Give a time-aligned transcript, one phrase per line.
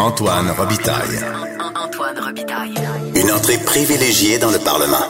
[0.00, 1.20] Antoine Robitaille.
[1.76, 2.74] Antoine Robitaille.
[3.14, 5.04] Une entrée privilégiée dans le Parlement.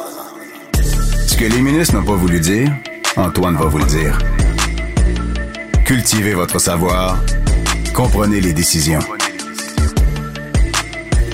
[1.28, 2.72] Ce que les ministres n'ont pas voulu dire,
[3.16, 4.18] Antoine va vous le dire.
[5.84, 7.22] Cultivez votre savoir.
[7.94, 8.98] Comprenez les décisions.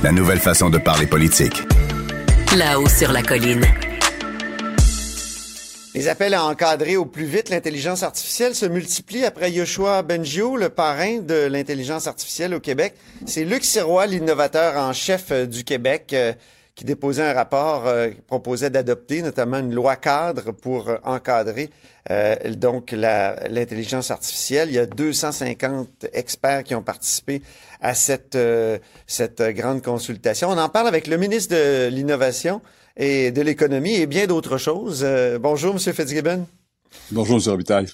[0.02, 1.62] La nouvelle façon de parler politique.
[2.58, 3.64] Là-haut sur la colline.
[5.96, 10.68] Les appels à encadrer au plus vite l'intelligence artificielle se multiplient après Yoshua Bengio, le
[10.68, 12.92] parrain de l'intelligence artificielle au Québec.
[13.24, 16.34] C'est Luc Sirois, l'innovateur en chef euh, du Québec, euh,
[16.74, 21.70] qui déposait un rapport euh, proposait d'adopter notamment une loi cadre pour encadrer
[22.50, 24.68] donc l'intelligence artificielle.
[24.68, 27.42] Il y a 250 experts qui ont participé
[27.80, 28.38] à cette,
[29.08, 30.50] cette grande consultation.
[30.50, 32.60] On en parle avec le ministre de l'Innovation,
[32.96, 35.02] et de l'économie et bien d'autres choses.
[35.04, 36.46] Euh, bonjour, Monsieur Fitzgibbon.
[37.10, 37.42] Bonjour, M.
[37.50, 37.86] Robitaille.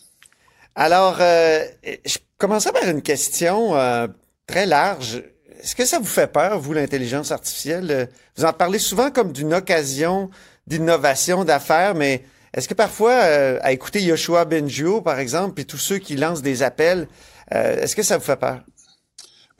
[0.74, 1.64] Alors, euh,
[2.04, 4.06] je commencerai par une question euh,
[4.46, 5.22] très large.
[5.62, 8.08] Est-ce que ça vous fait peur, vous, l'intelligence artificielle?
[8.36, 10.30] Vous en parlez souvent comme d'une occasion
[10.66, 12.22] d'innovation, d'affaires, mais
[12.54, 16.62] est-ce que parfois, à écouter Yoshua Benjo, par exemple, et tous ceux qui lancent des
[16.62, 17.08] appels,
[17.50, 18.60] est-ce que ça vous fait peur?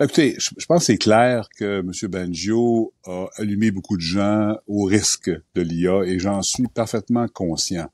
[0.03, 1.93] Ben, écoutez, je, pense que c'est clair que M.
[2.11, 7.89] Banjo a allumé beaucoup de gens au risque de l'IA et j'en suis parfaitement conscient.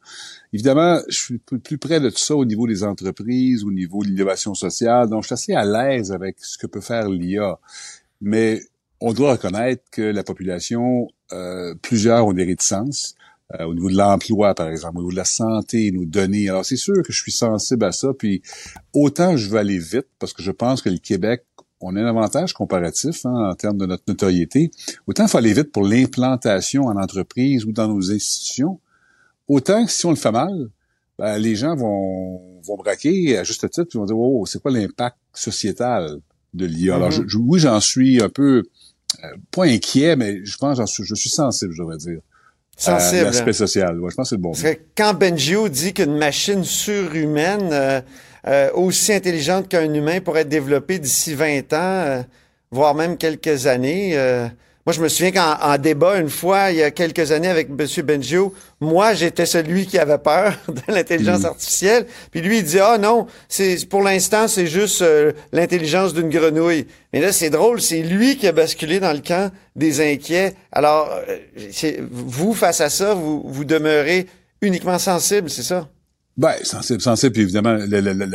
[0.55, 4.09] Évidemment, je suis plus près de tout ça au niveau des entreprises, au niveau de
[4.09, 7.61] l'innovation sociale, donc je suis assez à l'aise avec ce que peut faire l'IA.
[8.23, 8.63] Mais
[9.03, 13.17] on doit reconnaître que la population, euh, plusieurs ont des réticences.
[13.61, 16.49] Euh, au niveau de l'emploi, par exemple, au niveau de la santé, nos données.
[16.49, 18.43] Alors, c'est sûr que je suis sensible à ça, puis
[18.95, 21.45] autant je veux aller vite, parce que je pense que le Québec
[21.81, 24.71] on a un avantage comparatif hein, en termes de notre notoriété.
[25.07, 28.81] Autant il faut aller vite pour l'implantation en entreprise ou dans nos institutions,
[29.47, 30.69] autant que si on le fait mal,
[31.19, 34.71] ben, les gens vont, vont braquer à juste titre, puis vont dire Oh, c'est quoi
[34.71, 36.19] l'impact sociétal
[36.55, 36.97] de l'IA?
[36.97, 37.29] Alors mm-hmm.
[37.29, 38.65] je, oui, j'en suis un peu
[39.25, 42.21] euh, pas inquiet, mais je pense que je suis sensible, je devrais dire.
[42.77, 43.25] Sensible.
[43.25, 43.99] L'aspect social.
[43.99, 44.53] Ouais, je pense que c'est le bon.
[44.53, 48.01] Parce que quand Benjio dit qu'une machine surhumaine euh,
[48.49, 52.23] euh, aussi intelligente qu'un humain pourrait être développée d'ici 20 ans, euh,
[52.71, 54.13] voire même quelques années.
[54.15, 54.47] Euh,
[54.87, 57.87] moi, je me souviens qu'en débat, une fois, il y a quelques années avec M.
[58.07, 61.47] Benjio, moi, j'étais celui qui avait peur de l'intelligence mm.
[61.47, 62.07] artificielle.
[62.31, 65.05] Puis lui, il dit, ah non, c'est pour l'instant, c'est juste
[65.53, 66.87] l'intelligence d'une grenouille.
[67.13, 70.55] Mais là, c'est drôle, c'est lui qui a basculé dans le camp des inquiets.
[70.73, 71.11] Alors,
[72.11, 74.27] vous, face à ça, vous, vous demeurez
[74.63, 75.87] uniquement sensible, c'est ça?
[76.39, 78.27] Ben, sensible, sensible, puis évidemment, le, le, le,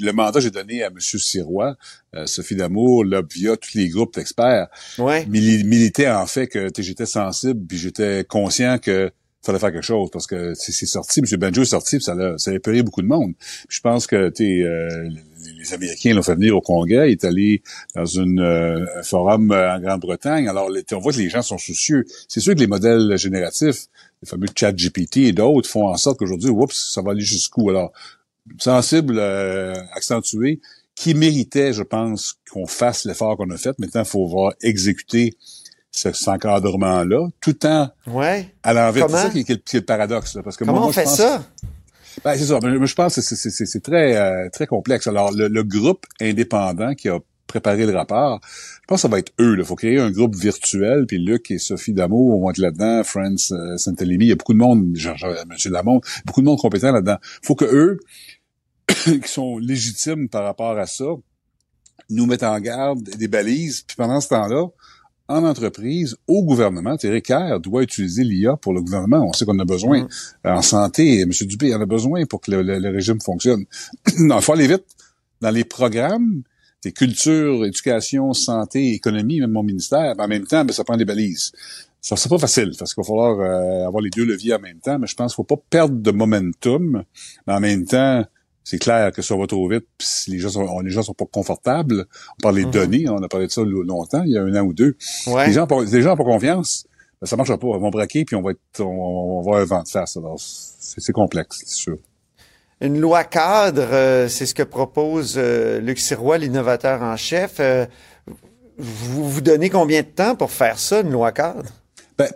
[0.00, 0.98] le mandat que j'ai donné à M.
[0.98, 1.76] Sirois,
[2.16, 4.66] euh, Sophie Damour, là, via tous les groupes d'experts,
[4.98, 5.24] ouais.
[5.26, 9.12] militait en fait que j'étais sensible, puis j'étais conscient que
[9.44, 11.38] fallait faire quelque chose parce que c'est sorti, M.
[11.38, 13.34] Benjo est sorti, puis ça a, ça a épeuré beaucoup de monde.
[13.68, 15.08] je pense que euh,
[15.58, 17.62] les Américains l'ont fait venir au Congrès, il est allé
[17.94, 20.48] dans une, euh, un forum euh, en Grande-Bretagne.
[20.48, 22.04] Alors, on voit que les gens sont soucieux.
[22.28, 23.86] C'est sûr que les modèles génératifs,
[24.24, 27.70] les fameux chat GPT et d'autres, font en sorte qu'aujourd'hui, oups, ça va aller jusqu'où?
[27.70, 27.92] Alors,
[28.58, 29.18] sensible,
[29.94, 30.60] accentué,
[30.94, 33.78] qui méritait, je pense, qu'on fasse l'effort qu'on a fait.
[33.78, 35.36] Maintenant, il faut voir exécuter
[35.90, 38.52] cet encadrement-là, tout en ouais.
[38.62, 39.08] à l'envers.
[39.08, 40.38] C'est ça qui est, le paradoxe.
[40.42, 41.44] parce que Comment moi, on fait ça?
[42.24, 42.58] Ben, c'est ça.
[42.62, 45.06] Mais je pense que c'est très, euh, très complexe.
[45.06, 49.32] Alors, le, groupe indépendant qui a préparé le rapport, je pense que ça va être
[49.40, 49.56] eux.
[49.58, 53.52] Il faut créer un groupe virtuel, puis Luc et Sophie Damour vont être là-dedans, France
[53.52, 55.72] euh, Saint-Elémy, il y a beaucoup de monde, Jean, Jean, M.
[55.72, 57.18] Lamont, beaucoup de monde compétent là-dedans.
[57.42, 58.00] Il faut que eux,
[58.88, 61.04] qui sont légitimes par rapport à ça,
[62.10, 64.66] nous mettent en garde des balises, puis pendant ce temps-là,
[65.28, 66.96] en entreprise, au gouvernement.
[66.96, 69.26] Thierry Kerr doit utiliser l'IA pour le gouvernement.
[69.26, 70.02] On sait qu'on a besoin.
[70.02, 70.08] Mm.
[70.48, 71.30] En santé, M.
[71.30, 73.64] Dupé il en a besoin pour que le, régime fonctionne.
[74.18, 74.84] non, il faut aller vite.
[75.40, 76.42] Dans les programmes,
[76.84, 81.04] des culture, éducation, santé, économie, même mon ministère, en même temps, ben, ça prend des
[81.04, 81.52] balises.
[82.00, 84.78] Ça, c'est pas facile, parce qu'il va falloir euh, avoir les deux leviers en même
[84.78, 87.02] temps, mais je pense qu'il faut pas perdre de momentum,
[87.46, 88.22] mais en même temps,
[88.62, 91.14] c'est clair que ça va trop vite, puis si les gens sont, les gens sont
[91.14, 92.06] pas confortables,
[92.38, 92.70] on parle des mhm.
[92.70, 94.96] données, on a parlé de ça longtemps, il y a un an ou deux.
[95.26, 96.86] Les gens les gens n'ont pas confiance,
[97.20, 99.64] ben, ça marchera pas, ils vont braquer puis on va être, on, va avoir un
[99.64, 100.16] vent de face.
[100.16, 101.98] Alors c'est complexe, c'est sûr.
[102.80, 107.56] Une loi cadre, euh, c'est ce que propose euh, Luc Sirois, l'innovateur en chef.
[107.60, 107.86] Euh,
[108.78, 111.62] vous vous donnez combien de temps pour faire ça, une loi cadre?
[112.18, 112.28] Ben,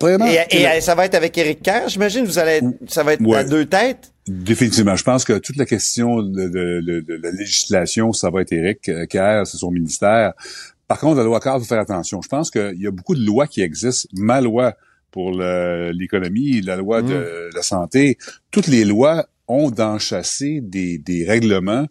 [0.51, 2.25] et, ça va être avec Éric Kerr, j'imagine?
[2.25, 4.13] Vous allez ça va être à deux têtes?
[4.27, 4.97] Définitivement.
[4.97, 9.57] Je pense que toute la question de, la législation, ça va être Éric Kerr, c'est
[9.57, 10.33] son ministère.
[10.89, 12.21] Par contre, la loi cadre, il faut faire attention.
[12.23, 14.09] Je pense qu'il y a beaucoup de lois qui existent.
[14.15, 14.75] Ma loi
[15.13, 17.55] pour l'économie, la loi de mm.
[17.55, 18.19] la santé,
[18.51, 21.87] toutes les lois ont d'enchasser des, des règlements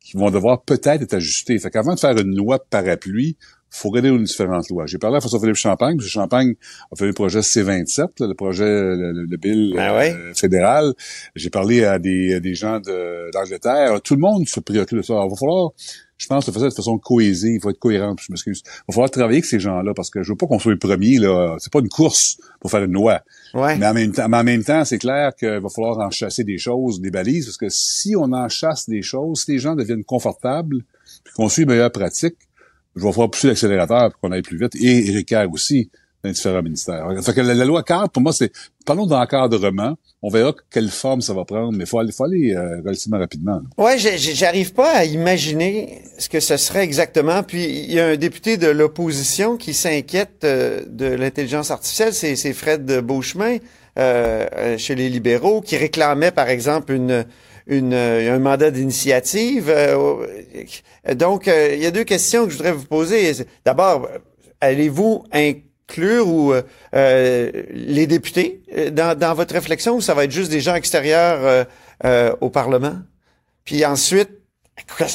[0.00, 1.58] qui vont devoir peut-être être ajustés.
[1.58, 3.36] Fait qu'avant de faire une loi parapluie,
[3.70, 4.86] faut regarder aux différentes lois.
[4.86, 6.54] J'ai parlé à François-Philippe Champagne, parce que Champagne
[6.90, 10.14] a fait le projet C27, le projet, le, le bill ben ouais?
[10.14, 10.94] euh, fédéral.
[11.34, 14.00] J'ai parlé à des, à des gens d'Angleterre.
[14.02, 15.12] Tout le monde se préoccupe de ça.
[15.12, 15.70] Alors, il va falloir
[16.18, 18.62] je pense de façon, de façon cohésée, il faut être cohérent, je m'excuse.
[18.66, 20.78] Il va falloir travailler avec ces gens-là parce que je veux pas qu'on soit le
[20.78, 21.56] premier, là.
[21.60, 23.22] C'est pas une course pour faire une loi.
[23.54, 23.78] Ouais.
[23.78, 26.42] Mais en même temps, mais en même temps, c'est clair qu'il va falloir en chasser
[26.42, 29.76] des choses, des balises, parce que si on en chasse des choses, si les gens
[29.76, 30.78] deviennent confortables,
[31.22, 32.36] puis qu'on suit les meilleures pratiques,
[32.96, 34.74] je vais falloir pousser l'accélérateur pour qu'on aille plus vite.
[34.74, 35.90] Et Eric aussi
[36.24, 37.06] dans différents ministères.
[37.22, 38.52] Fait que la, loi cadre, pour moi, c'est
[38.84, 39.96] parlons d'encadrement.
[40.22, 43.18] On verra quelle forme ça va prendre, mais il faut aller, faut aller euh, relativement
[43.18, 43.60] rapidement.
[43.76, 47.42] Ouais, j'arrive pas à imaginer ce que ce serait exactement.
[47.42, 52.52] Puis il y a un député de l'opposition qui s'inquiète euh, de l'intelligence artificielle, c'est
[52.52, 53.58] Fred Beauchemin
[53.98, 57.24] euh, chez les libéraux, qui réclamait par exemple une
[57.70, 59.70] une, un mandat d'initiative.
[61.14, 63.30] donc, il y a deux questions que je voudrais vous poser.
[63.66, 64.08] D'abord,
[64.62, 65.24] allez-vous
[65.88, 66.52] inclure ou
[66.94, 68.62] euh, les députés
[68.92, 71.64] dans, dans, votre réflexion ou ça va être juste des gens extérieurs euh,
[72.04, 72.96] euh, au Parlement?
[73.64, 74.30] Puis ensuite,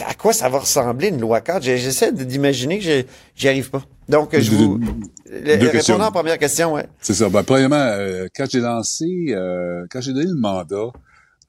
[0.05, 1.63] à quoi, ça va ressembler une loi cadre?
[1.63, 3.05] J'essaie d'imaginer que
[3.35, 3.83] j'y arrive pas.
[4.09, 4.79] Donc, je vous...
[5.31, 6.85] Répondant à la première question, ouais.
[6.99, 7.29] C'est ça.
[7.29, 7.95] Ben, premièrement,
[8.35, 9.33] quand j'ai lancé,
[9.89, 10.91] quand j'ai donné le mandat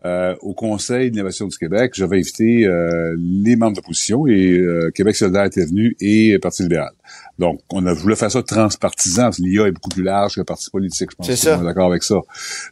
[0.04, 5.16] euh, au Conseil d'innovation du Québec, j'avais invité euh, les membres d'opposition et euh, Québec
[5.16, 6.92] solidaire était venu et Parti libéral.
[7.38, 10.40] Donc, on a voulu faire ça transpartisan, parce que l'IA est beaucoup plus large que
[10.40, 11.26] le parti politique, je pense.
[11.26, 11.58] C'est ça.
[11.58, 12.16] On est d'accord avec ça.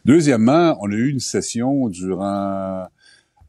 [0.05, 2.85] Deuxièmement, on a eu une session durant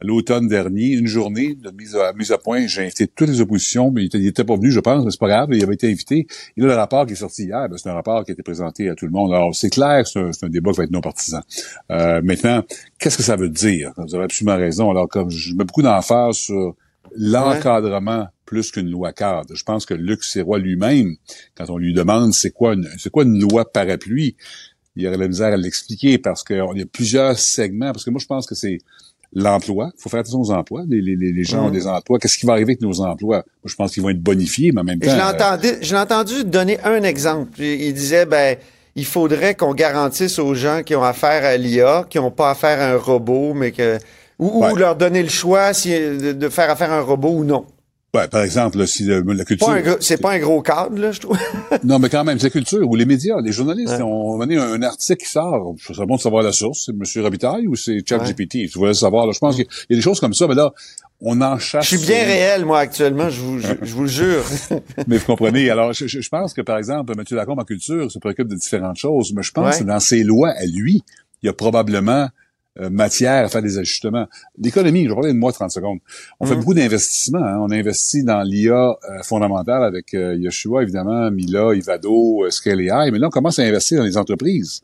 [0.04, 2.66] l'automne dernier, une journée de mise à, mise à point.
[2.66, 5.28] J'ai invité toutes les oppositions, mais il était pas venu, je pense, mais c'est pas
[5.28, 6.26] grave, il avait été invité.
[6.56, 8.42] Et là, le rapport qui est sorti hier, ben, c'est un rapport qui a été
[8.42, 9.32] présenté à tout le monde.
[9.32, 11.40] Alors, c'est clair c'est un, débat qui va être non partisan.
[11.90, 12.62] Euh, maintenant,
[12.98, 13.92] qu'est-ce que ça veut dire?
[13.96, 14.90] Vous avez absolument raison.
[14.90, 16.74] Alors, comme je mets beaucoup d'emphase sur
[17.16, 19.54] l'encadrement plus qu'une loi cadre.
[19.54, 21.16] Je pense que Luc Sirois lui-même,
[21.54, 24.36] quand on lui demande c'est quoi une, c'est quoi une loi parapluie,
[24.96, 27.92] il aurait la misère à l'expliquer parce qu'il y a plusieurs segments.
[27.92, 28.78] Parce que moi, je pense que c'est
[29.34, 29.90] l'emploi.
[29.96, 30.84] Il faut faire attention aux emplois.
[30.88, 31.66] Les, les, les gens mmh.
[31.66, 32.18] ont des emplois.
[32.18, 33.36] Qu'est-ce qui va arriver avec nos emplois?
[33.36, 35.10] Moi, je pense qu'ils vont être bonifiés, mais en même temps...
[35.10, 37.60] Je l'entendais, je l'ai entendu donner un exemple.
[37.60, 38.56] Il disait, ben,
[38.96, 42.80] il faudrait qu'on garantisse aux gens qui ont affaire à l'IA, qui n'ont pas affaire
[42.80, 43.98] à un robot, mais que...
[44.38, 44.72] Ou, ouais.
[44.72, 47.66] ou leur donner le choix si, de, de faire affaire à un robot ou non.
[48.14, 49.74] Ouais, par exemple, là, si le, la culture...
[49.98, 51.36] C'est pas un gros cadre, là, je trouve.
[51.84, 54.02] non, mais quand même, c'est la culture, ou les médias, les journalistes, ouais.
[54.02, 56.92] on mené un, un, article qui sort, je serais bon de savoir la source, c'est
[56.92, 57.24] M.
[57.24, 58.68] Robitaille ou c'est ChatGPT, ouais.
[58.68, 60.72] tu voulais savoir, là, je pense qu'il y a des choses comme ça, mais là,
[61.20, 61.88] on en chasse...
[61.88, 64.44] Je suis bien réel, moi, actuellement, je vous, je, je vous le jure.
[65.08, 67.24] mais vous comprenez, alors, je, je, pense que, par exemple, M.
[67.32, 69.80] Lacombe en culture se préoccupe de différentes choses, mais je pense ouais.
[69.80, 71.02] que dans ses lois, à lui,
[71.42, 72.28] il y a probablement
[72.80, 74.26] euh, matière à faire des ajustements.
[74.58, 75.98] L'économie, je vais parler de moi 30 secondes.
[76.40, 77.38] On fait beaucoup d'investissements.
[77.38, 77.58] Hein.
[77.60, 83.10] On investit dans l'IA euh, fondamentale avec euh, Yoshua, évidemment, Mila, Ivado, euh, Scale AI,
[83.12, 84.80] mais là, on commence à investir dans les entreprises.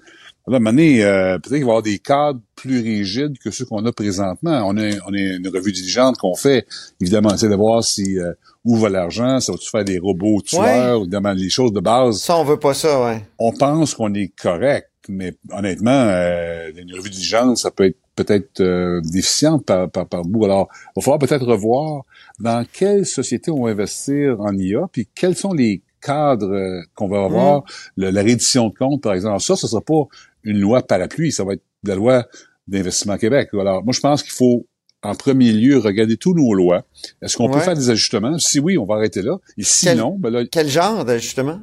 [0.46, 3.50] Là, à un moment donné, peut-être qu'il va y avoir des cadres plus rigides que
[3.50, 4.62] ceux qu'on a présentement.
[4.66, 6.66] On a, on a une revue diligente qu'on fait.
[7.00, 8.18] Évidemment, essaie de voir si
[8.64, 11.00] où va l'argent, ça va-tu faire des robots tueurs, ouais.
[11.02, 12.18] évidemment, les choses de base.
[12.18, 13.22] Ça, on veut pas ça, ouais.
[13.38, 18.60] On pense qu'on est correct mais honnêtement, euh, une revue diligence, ça peut être peut-être
[18.60, 20.44] euh, déficiente par, par, par bout.
[20.44, 22.04] Alors, il va falloir peut-être revoir
[22.38, 27.08] dans quelle société on va investir en IA, puis quels sont les cadres euh, qu'on
[27.08, 27.64] va avoir, mmh.
[27.96, 29.40] le, la réédition de compte, par exemple.
[29.40, 30.04] Ça, ce sera pas
[30.44, 32.26] une loi parapluie, ça va être la loi
[32.66, 33.50] d'investissement Québec.
[33.52, 34.66] Alors, moi, je pense qu'il faut
[35.02, 36.84] en premier lieu, regarder tous nos lois.
[37.22, 37.54] Est-ce qu'on ouais.
[37.54, 38.38] peut faire des ajustements?
[38.38, 39.38] Si oui, on va arrêter là.
[39.56, 41.60] Et sinon, quel, ben là, quel genre d'ajustement?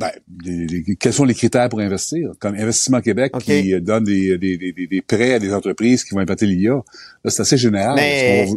[0.00, 2.30] Ben, les, les, quels sont les critères pour investir?
[2.38, 3.62] Comme Investissement Québec okay.
[3.62, 6.76] qui donne des, des, des, des, prêts à des entreprises qui vont implanter l'IA.
[7.22, 7.96] Là, c'est assez général.
[7.96, 8.48] Mais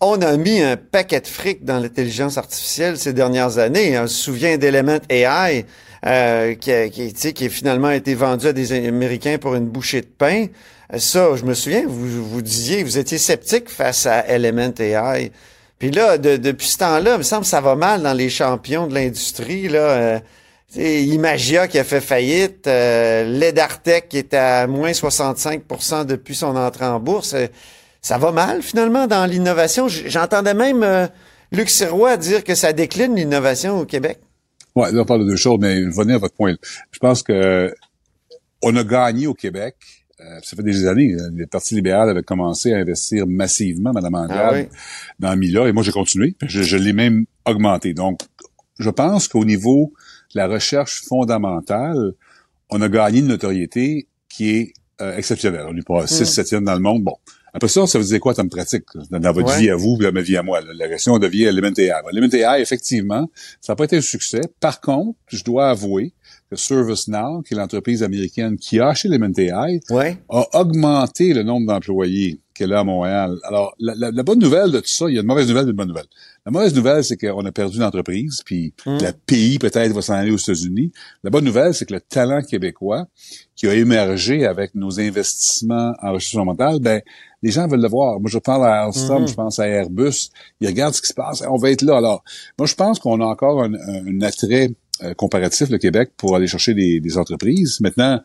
[0.00, 3.96] on, a mis un paquet de fric dans l'intelligence artificielle ces dernières années.
[3.96, 5.66] On se souvient d'Element AI,
[6.04, 10.06] euh, qui, qui, qui a finalement été vendu à des Américains pour une bouchée de
[10.06, 10.46] pain.
[10.96, 15.30] Ça, je me souviens, vous, vous disiez, vous étiez sceptique face à Element AI.
[15.78, 18.30] Puis là, de, depuis ce temps-là, il me semble que ça va mal dans les
[18.30, 19.68] champions de l'industrie.
[19.68, 19.78] là.
[19.78, 20.18] Euh,
[20.68, 26.54] c'est Imagia qui a fait faillite, euh, Ledartec qui est à moins 65% depuis son
[26.56, 27.34] entrée en bourse.
[28.02, 29.88] Ça va mal finalement dans l'innovation.
[29.88, 31.06] J'entendais même euh,
[31.52, 34.18] Luc Sirois dire que ça décline l'innovation au Québec.
[34.76, 36.54] Ouais, là on parle de deux choses, mais venez à votre point.
[36.92, 37.74] Je pense que
[38.62, 39.74] on a gagné au Québec.
[40.20, 41.16] Euh, ça fait des années.
[41.32, 44.68] Le Parti libéral avait commencé à investir massivement, Mme Anglade, ah oui.
[45.18, 46.36] dans Mila, et moi j'ai continué.
[46.42, 47.94] Je, je l'ai même augmenté.
[47.94, 48.20] Donc,
[48.78, 49.92] je pense qu'au niveau
[50.34, 52.12] la recherche fondamentale,
[52.70, 55.64] on a gagné une notoriété qui est euh, exceptionnelle.
[55.68, 57.02] On est pas 6 septième dans le monde.
[57.04, 57.14] Bon,
[57.54, 59.60] Après ça, ça veut dire quoi dans pratique, dans votre Ouais.
[59.60, 61.72] vie à vous, dans ma vie à moi, là, la question de vie à Element
[61.78, 61.92] AI.
[62.12, 63.30] Element AI, effectivement,
[63.60, 64.40] ça n'a pas été un succès.
[64.60, 66.12] Par contre, je dois avouer
[66.50, 70.18] que ServiceNow, qui est l'entreprise américaine qui a acheté Element AI, Ouais.
[70.28, 73.38] a augmenté le nombre d'employés qu'elle a à Montréal.
[73.44, 75.66] Alors, la, la- la bonne nouvelle de tout ça, il y a une mauvaise nouvelle
[75.66, 76.06] et une bonne nouvelle.
[76.44, 80.30] La mauvaise nouvelle, c'est qu'on a perdu l'entreprise, puis le pays peut-être va s'en aller
[80.30, 80.92] aux États-Unis.
[81.22, 83.06] La bonne nouvelle, c'est que le talent québécois
[83.54, 87.00] qui a émergé avec nos investissements en recherche fondamentale, ben
[87.42, 88.18] les gens veulent le voir.
[88.18, 90.30] Moi, je parle à Alstom, je pense à Airbus.
[90.60, 91.42] Ils regardent ce qui se passe.
[91.48, 91.96] On va être là.
[91.98, 92.24] Alors,
[92.58, 94.70] moi, je pense qu'on a encore un, un attrait
[95.04, 97.78] euh, comparatif, le Québec, pour aller chercher des, des entreprises.
[97.80, 98.20] Maintenant,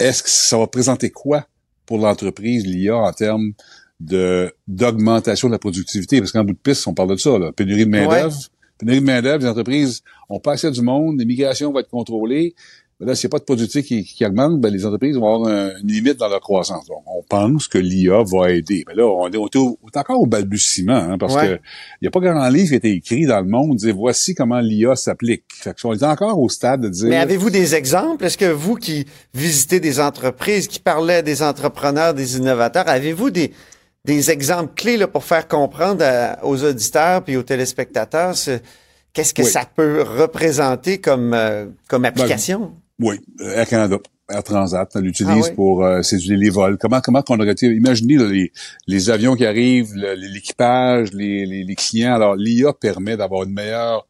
[0.00, 1.46] est-ce que ça va présenter quoi
[1.86, 3.52] pour l'entreprise, l'IA, en termes
[4.00, 6.18] de d'augmentation de la productivité?
[6.18, 7.52] Parce qu'en bout de piste, on parle de ça, là.
[7.52, 8.36] pénurie de main-d'œuvre.
[8.78, 12.54] Pénurie de main-d'œuvre, les entreprises ont pas assez du monde, l'immigration va être contrôlée.
[12.98, 15.34] Mais là, s'il n'y a pas de productivité qui, qui augmente, ben, les entreprises vont
[15.34, 16.86] avoir un- une limite dans leur croissance.
[16.86, 18.84] Donc, on pense que l'IA va aider.
[18.88, 21.46] Mais là, on est, on est au- on est encore au balbutiement, hein, parce Ouais.
[21.46, 21.52] que
[22.00, 24.34] il n'y a pas grand livre qui a été écrit dans le monde dire voici
[24.34, 25.44] comment l'IA s'applique.
[25.52, 28.24] Fait que on est encore au stade de dire Mais avez-vous des exemples?
[28.24, 33.52] Est-ce que vous qui visitez des entreprises, qui parlaient des entrepreneurs, des innovateurs, avez-vous des,
[34.06, 38.58] des exemples clés là, pour faire comprendre à- aux auditeurs puis aux téléspectateurs ce-
[39.12, 39.48] qu'est-ce que Oui.
[39.50, 42.72] ça peut représenter comme, euh, comme application?
[43.00, 43.98] Oui, euh, Air Canada,
[44.30, 45.54] Air Transat, on l'utilise Ah oui?
[45.54, 46.78] pour euh, séduire les vols.
[46.78, 48.52] Comment comment qu'on aurait été imaginez là, les,
[48.86, 52.14] les avions qui arrivent, le- l'équipage, les, les, les clients.
[52.14, 54.06] Alors l'IA permet d'avoir une meilleure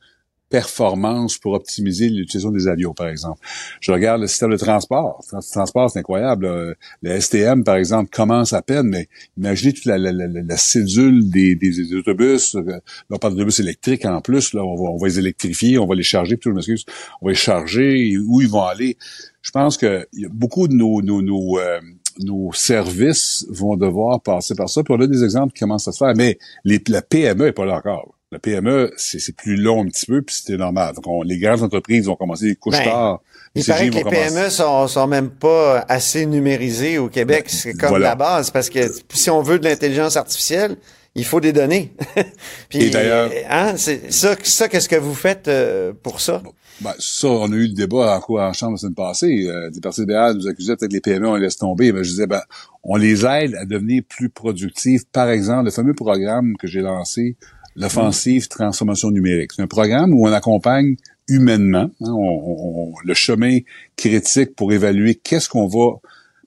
[0.60, 3.40] performance pour optimiser l'utilisation des avions, par exemple.
[3.80, 5.22] Je regarde le système de transport.
[5.32, 6.76] Le transport, c'est incroyable.
[7.02, 11.28] Le STM, par exemple, commence à peine, mais imaginez toute la, la, la, la cédule
[11.30, 12.54] des, des, des autobus.
[12.54, 14.54] euh, Là, on parle d'autobus électriques en plus.
[14.54, 16.84] Là, on va, on va les électrifier, on va les charger, plutôt, je m'excuse,
[17.20, 18.96] on va les charger, où ils vont aller.
[19.42, 21.80] Je pense que beaucoup de nos, nos, nos, euh,
[22.20, 24.82] nos services vont devoir passer par ça.
[24.82, 27.52] Puis on a des exemples qui commencent à se faire, mais les, la PME est
[27.52, 28.15] pas là encore.
[28.32, 30.96] La PME, c'est plus long un petit peu, puis c'était normal.
[30.96, 33.22] Donc, on- les grandes entreprises vont commencer les couches Ben, tard.
[33.54, 37.44] Il paraît que les commencer- PME sont, sont même pas assez numérisées au Québec.
[37.48, 38.08] C'est comme Voilà.
[38.10, 38.80] la base parce que
[39.10, 40.76] si on veut de l'intelligence artificielle,
[41.14, 41.94] il faut des données.
[42.68, 46.42] Puis, Et d'ailleurs- hein, c'est ça, ça qu'est-ce que vous faites euh, pour ça?
[46.80, 49.46] Ben, ça, on a eu le débat en cours en chambre la semaine passée.
[49.48, 51.92] Euh, des partis libérales nous accusaient peut-être que les PME, on les laisse tomber.
[51.92, 52.42] Ben, je disais, ben,
[52.82, 55.02] on les aide à devenir plus productifs.
[55.12, 57.36] Par exemple, le fameux programme que j'ai lancé,
[57.76, 59.52] l'offensive transformation numérique.
[59.54, 60.96] C'est un programme où on accompagne
[61.28, 63.58] humainement hein, on- on- le chemin
[63.96, 65.98] critique pour évaluer qu'est-ce qu'on va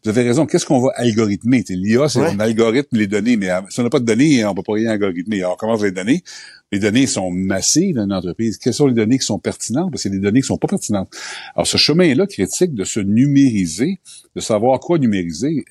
[0.06, 0.46] vous avez raison.
[0.46, 1.62] Qu'est-ce qu'on va algorithmer?
[1.68, 2.30] L'IA, c'est Ouais.
[2.34, 4.92] on algorithme les données, mais si on n'a pas de données, on peut pas rien
[4.92, 5.40] algorithmer.
[5.40, 6.24] Alors, on commence les données.
[6.72, 8.58] Les données sont massives dans une entreprise.
[8.58, 9.92] Quelles sont les données qui sont pertinentes?
[9.92, 11.10] Parce qu'il y a des données qui sont pas pertinentes.
[11.54, 14.00] Alors, ce chemin-là critique de se numériser,
[14.38, 15.66] de savoir quoi numériser,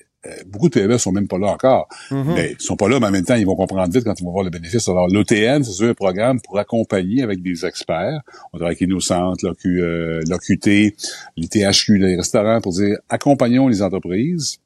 [0.47, 1.87] beaucoup de PME sont même pas là encore.
[2.35, 4.23] Mais ils sont pas là, mais en même temps, ils vont comprendre vite quand ils
[4.25, 4.87] vont voir le bénéfice.
[4.89, 8.21] Alors, l'OTN, c'est un programme pour accompagner avec des experts.
[8.51, 10.95] On travaille avec Innocente, l'OQ, euh, l'OQT,
[11.37, 14.57] l'ITHQ, les restaurants, pour dire, accompagnons les entreprises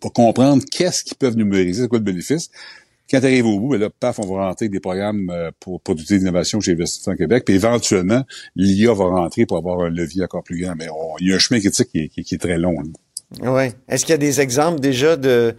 [0.00, 2.50] pour comprendre qu'est-ce qu'ils peuvent numériser, c'est quoi le bénéfice.
[3.10, 5.50] Quand tu arrives au bout, ben là, paf, on va rentrer avec des programmes euh,
[5.60, 8.24] pour productivité d'innovation chez Investissement Québec, puis éventuellement,
[8.56, 10.74] l'IA va rentrer pour avoir un levier encore plus grand.
[10.76, 10.86] Mais
[11.20, 12.72] il y a un chemin critique qui est, qui est- qui est très long.
[12.72, 12.88] là.
[13.40, 13.72] Ouais.
[13.88, 15.54] Est-ce qu'il y a des exemples déjà de,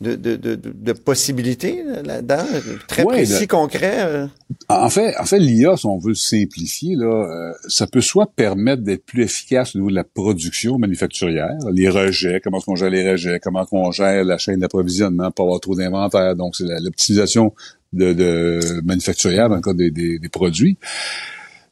[0.00, 2.44] de, de, de, possibilités là, là-dedans?
[2.86, 3.96] Très Ouais, précis, le- concret?
[4.00, 4.26] euh?
[4.68, 8.30] En fait, en fait, l'IA, si on veut le simplifier, là, euh, ça peut soit
[8.34, 12.76] permettre d'être plus efficace au niveau de la production manufacturière, les rejets, comment est-ce qu'on
[12.76, 16.34] gère les rejets, comment on gère la chaîne d'approvisionnement pour avoir trop d'inventaire.
[16.36, 17.54] Donc, c'est l'optimisation
[17.92, 20.76] de, de manufacturière dans le cas des, des- des produits.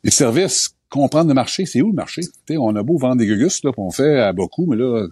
[0.04, 2.23] Les services, comprendre le marché, c'est où le marché?
[2.23, 5.07] Tu sais, on a beau vendre des gugus, là, qu'on fait à beaucoup, mais là,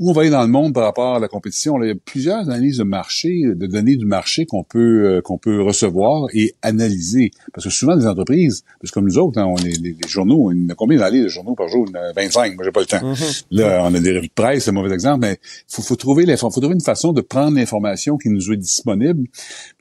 [0.00, 1.76] où on va aller dans le monde par rapport à la compétition.
[1.76, 5.20] Là, il y a plusieurs analyses de marché, de données du marché qu'on peut euh,
[5.20, 7.30] qu'on peut recevoir et analyser.
[7.52, 10.08] Parce que souvent, les entreprises, parce que comme nous autres, hein, on est, les, les
[10.08, 11.86] journaux, en a combien d'années de journaux par jour?
[11.88, 13.14] Il y en a 25, moi j'ai pas le temps.
[13.50, 15.96] Là, on a des revues de presse, c'est un mauvais exemple, mais il faut, faut
[15.96, 19.28] trouver l'info- faut trouver une façon de prendre l'information qui nous est disponible,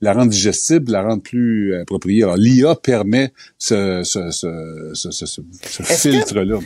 [0.02, 2.24] la rendre digestible, la rendre plus appropriée.
[2.24, 4.44] Alors, l'IA permet ce, ce, ce,
[5.84, 6.60] filtre-là.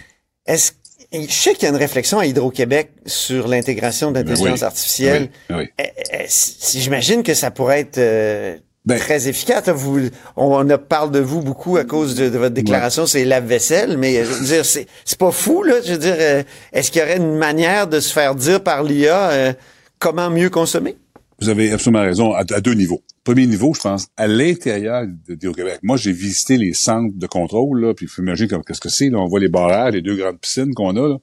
[0.46, 0.72] Est-ce
[1.14, 4.66] je sais qu'il y a une réflexion à Hydro-Québec sur l'intégration de l'intelligence oui.
[4.66, 5.30] artificielle.
[5.50, 5.66] Oui, oui.
[5.80, 9.70] Eh, eh, si- J'imagine que ça pourrait être euh, Ben- très efficace.
[9.70, 13.98] Vous, on a parle de vous beaucoup à cause de, de votre déclaration, c'est lave-vaisselle,
[13.98, 15.76] mais euh, je veux dire, c'est c'est pas fou là.
[15.86, 16.44] Je veux dire, euh,
[16.74, 19.54] est-ce qu'il y aurait une manière de se faire dire par l'IA euh,
[20.00, 20.98] comment mieux consommer?
[21.40, 23.02] Vous avez absolument raison, à, à deux niveaux.
[23.24, 25.80] Premier niveau, je pense, à l'intérieur de, Québec.
[25.82, 29.10] Moi, j'ai visité les centres de contrôle, là, puis il faut imaginer qu'est-ce que c'est.
[29.10, 31.18] Là, on voit les barrages, les deux grandes piscines qu'on a, là,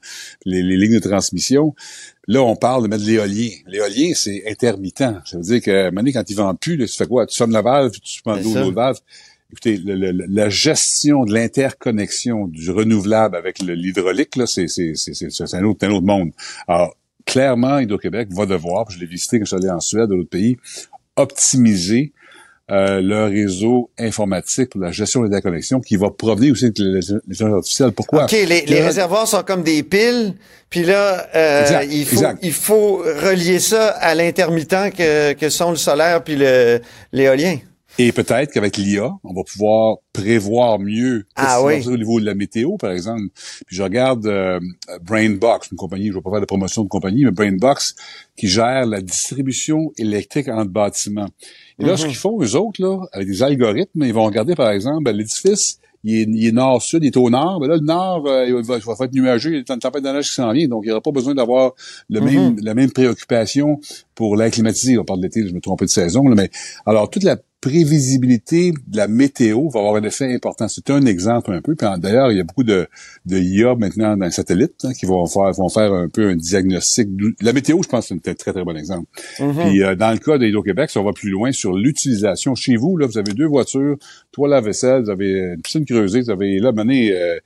[0.44, 1.74] les, lignes de transmission.
[2.26, 3.50] Là, on parle de mettre l'éolien.
[3.66, 4.98] L'éolien, c'est intermittent.
[4.98, 7.26] Ça veut dire que, maintenant, quand ils vendent plus, là, tu fais quoi?
[7.26, 8.98] Tu sonnes la valve, puis tu prends l'eau de valve.
[9.52, 15.64] Écoutez, la gestion de l'interconnexion du renouvelable avec l'hydraulique, là, c'est, c'est, c'est, c'est un,
[15.64, 16.30] autre, un autre monde.
[16.68, 16.94] Alors,
[17.26, 20.30] clairement, Hydro-Québec va devoir, je l'ai visité quand je suis allé en Suède, dans d'autres
[20.30, 20.56] pays,
[21.22, 22.12] optimiser
[22.70, 27.54] euh, leur réseau informatique pour la gestion des connexions qui va provenir aussi de l'intelligence
[27.54, 27.92] artificielle.
[27.92, 28.24] Pourquoi?
[28.24, 30.34] OK, les, réservoirs sont comme des piles,
[30.68, 35.76] puis là, euh, il, faut, il faut relier ça à l'intermittent que, que sont le
[35.76, 36.36] solaire puis
[37.12, 37.58] l'éolien.
[37.98, 41.86] Et peut-être qu'avec l'IA, on va pouvoir prévoir mieux ah, oui.
[41.86, 43.22] au niveau de la météo, par exemple.
[43.66, 44.60] Puis je regarde euh,
[45.02, 47.94] Brainbox, une compagnie, je ne vais pas faire de promotion de compagnie, mais Brainbox
[48.36, 51.28] qui gère la distribution électrique entre bâtiments.
[51.78, 52.08] Et là, ce mhm.
[52.08, 55.78] qu'ils font, eux autres, là, avec des algorithmes, ils vont regarder, par exemple, ben, l'édifice,
[56.02, 58.82] il est, nord-sud, il est au nord, mais là, le nord, euh, il, va, il
[58.82, 60.86] va être nuageux, il y a une tempête de neige qui s'en vient, donc il
[60.86, 61.72] n'y aura pas besoin d'avoir
[62.08, 62.26] le mhm.
[62.26, 63.78] même, la même préoccupation
[64.14, 64.96] pour l'air climatisé.
[64.98, 66.50] On parle de l'été, je me trompe de saison, là, mais
[66.86, 70.66] alors toute la prévisibilité de la météo va avoir un effet important.
[70.68, 71.74] C'est un exemple un peu.
[71.98, 72.86] D'ailleurs, il y a beaucoup de,
[73.26, 76.36] de IA maintenant dans les satellites hein, qui vont faire, vont faire un peu un
[76.36, 77.08] diagnostic.
[77.42, 79.06] La météo, je pense, c'est un très, très bon exemple.
[79.38, 79.68] Mm-hmm.
[79.68, 82.54] Puis euh, dans le cas d'Hydro-Québec, si on va plus loin sur l'utilisation.
[82.54, 83.96] Chez vous, là, vous avez deux voitures,
[84.32, 87.38] trois lave-vaisselle, vous avez une piscine creusée, vous avez là, mené, euh,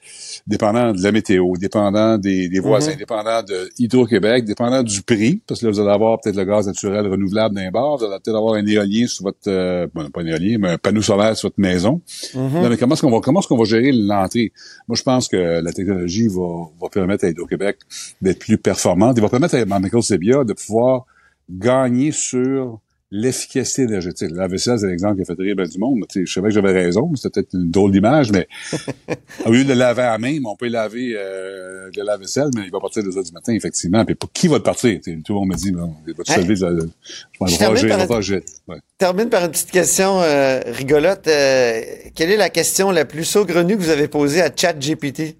[0.47, 2.99] dépendant de la météo, dépendant des, des voisins, mm-hmm.
[2.99, 6.68] dépendant de Hydro-Québec, dépendant du prix, parce que là, vous allez avoir peut-être le gaz
[6.68, 9.49] naturel renouvelable d'un bar, vous allez peut-être avoir un éolien sur votre...
[9.49, 12.00] Euh, pas un éolien, mais un panneau solaire sur votre maison.
[12.34, 12.68] Mhm.
[12.68, 14.52] mais comment est-ce qu'on va, comment est-ce qu'on va gérer l'entrée?
[14.88, 17.78] Moi, je pense que la technologie va, va permettre à Hydro-Québec
[18.20, 19.16] d'être plus performante.
[19.16, 21.06] Il va permettre à Michael Sebia de pouvoir
[21.50, 22.80] gagner sur
[23.11, 24.30] l'efficacité énergétique.
[24.32, 26.04] La vaisselle, c'est l'exemple qui a fait rire ben du monde.
[26.14, 28.49] je savais que j'avais raison, c'était peut-être une drôle d'image, mais
[29.46, 32.62] au lieu de le laver à main, on peut laver euh, de la vaisselle, mais
[32.64, 34.04] il va partir deux heures du matin, effectivement.
[34.04, 34.99] Puis pour qui va le partir?
[35.00, 38.78] tout le monde me dit, bon, il va te lever, je vais ouais.
[38.99, 41.28] termine par une petite question euh, rigolote.
[41.28, 41.82] Euh,
[42.14, 45.37] quelle est la question la plus saugrenue que vous avez posée à ChatGPT?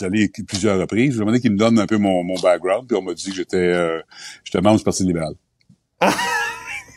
[0.02, 1.13] allé plusieurs reprises.
[1.13, 3.36] Je demandé qu'il me donne un peu mon, mon background, puis on m'a dit que
[3.36, 4.00] j'étais euh,
[4.44, 5.34] j'étais membre du Parti libéral.
[6.00, 6.13] Ah!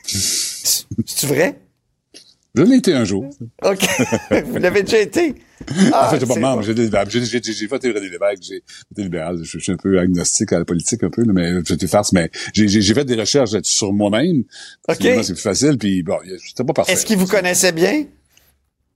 [0.07, 1.59] C'est vrai?
[2.55, 3.31] Je l'ai été un jour.
[3.63, 3.89] OK.
[4.47, 5.35] Vous l'avez déjà été?
[5.93, 6.63] Ah, en fait, je suis pas membre.
[6.63, 9.39] J'ai voté René Lévesque, j'ai voté libéral.
[9.43, 12.95] Je, suis un peu agnostique à la politique, un peu, mais j'étais farce, mais j'ai
[12.95, 14.45] fait des recherches sur moi-même.
[14.89, 14.97] OK.
[14.99, 16.93] C'est plus facile, puis bon, c'était pas parfait.
[16.93, 18.05] Est-ce qu'il vous connaissait bien?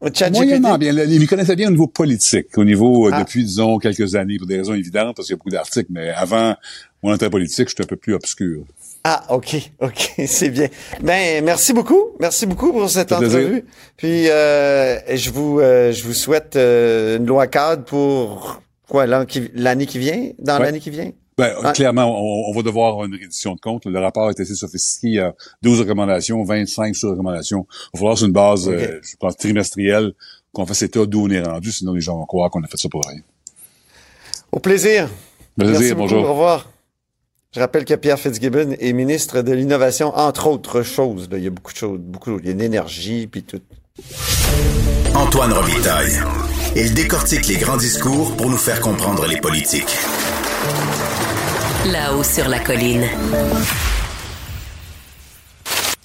[0.00, 0.92] Moyennement bien.
[0.92, 3.20] Il me connaissait bien au niveau politique, au niveau, euh, ah.
[3.20, 6.10] depuis, disons, quelques années, pour des raisons évidentes, parce qu'il y a beaucoup d'articles, mais
[6.10, 6.54] avant
[7.02, 8.64] mon entrée politique, j'étais un peu plus obscur.
[9.04, 10.68] Ah, OK, OK, c'est bien.
[11.00, 12.10] Ben, merci beaucoup.
[12.20, 13.64] Merci beaucoup pour cette entrevue.
[13.96, 19.98] Puis, euh, je vous euh, je vous souhaite une loi cadre pour quoi, l'année qui
[19.98, 21.10] vient, dans l'année qui vient?
[21.38, 23.84] Ben, clairement, on, va devoir avoir une rédition de compte.
[23.84, 25.08] Le rapport est assez sophistiqué.
[25.08, 27.66] Il y a 12 recommandations, 25 sur-recommandations.
[27.68, 30.12] Il va falloir sur une base, euh, je pense, trimestrielle,
[30.54, 32.78] qu'on fasse état d'où on est rendu, sinon les gens vont croire qu'on a fait
[32.78, 33.20] ça pour rien.
[34.50, 35.10] Au plaisir.
[35.58, 36.24] Merci bonjour.
[36.24, 36.70] Au revoir.
[37.54, 41.28] Je rappelle que Pierre Fitzgibbon est ministre de l'Innovation, entre autres choses.
[41.32, 43.60] Il y a beaucoup de choses, beaucoup, il y a l'énergie, puis tout.
[45.14, 46.18] Antoine Robitaille.
[46.74, 49.96] Il décortique les grands discours pour nous faire comprendre les politiques.
[51.92, 53.04] Là-haut sur la colline.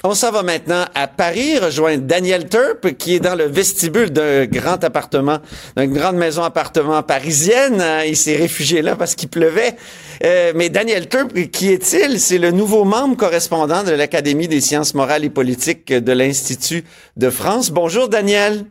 [0.04, 4.46] On s'en va maintenant à Paris rejoindre Daniel Turp qui est dans le vestibule d'un
[4.46, 5.40] grand appartement,
[5.76, 7.84] d'une grande maison appartement parisienne.
[8.06, 9.76] Il s'est réfugié là parce qu'il pleuvait.
[10.24, 12.20] Euh, mais Daniel Turp, qui est-il?
[12.20, 16.84] C'est le nouveau membre correspondant de l'Académie des sciences morales et politiques de l'Institut
[17.18, 17.72] de France.
[17.72, 18.66] Bonjour Daniel.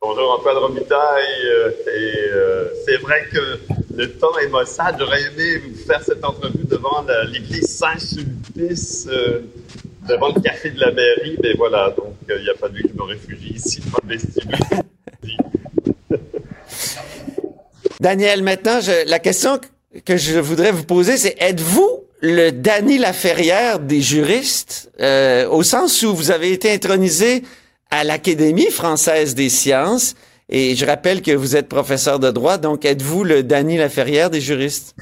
[0.00, 1.46] Bonjour Antoine Robitaille.
[1.46, 4.96] Euh, et euh, c'est vrai que le temps est maussade.
[4.98, 9.40] J'aurais aimé vous faire cette entrevue devant l'église Saint-Sulpice, euh,
[10.08, 13.02] devant le café de la mairie, mais voilà, donc il a fallu que je me
[13.02, 14.58] réfugie ici dans le vestibule.
[18.00, 19.60] Daniel, maintenant, la question
[20.04, 24.90] que je voudrais vous poser, c'est êtes-vous le Danny Laferrière des juristes,
[25.50, 27.42] au sens où vous avez été intronisé
[27.90, 30.16] à l'Académie française des sciences.
[30.50, 34.40] Et je rappelle que vous êtes professeur de droit, donc êtes-vous le Dany Laferrière des
[34.40, 34.94] juristes?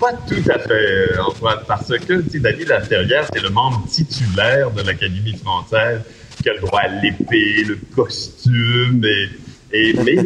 [0.00, 5.36] Pas tout à fait, Antoine, parce que Dany Laferrière, c'est le membre titulaire de l'Académie
[5.36, 6.00] française
[6.42, 9.28] qui a le droit à l'épée, le costume et
[9.72, 10.16] Et, mais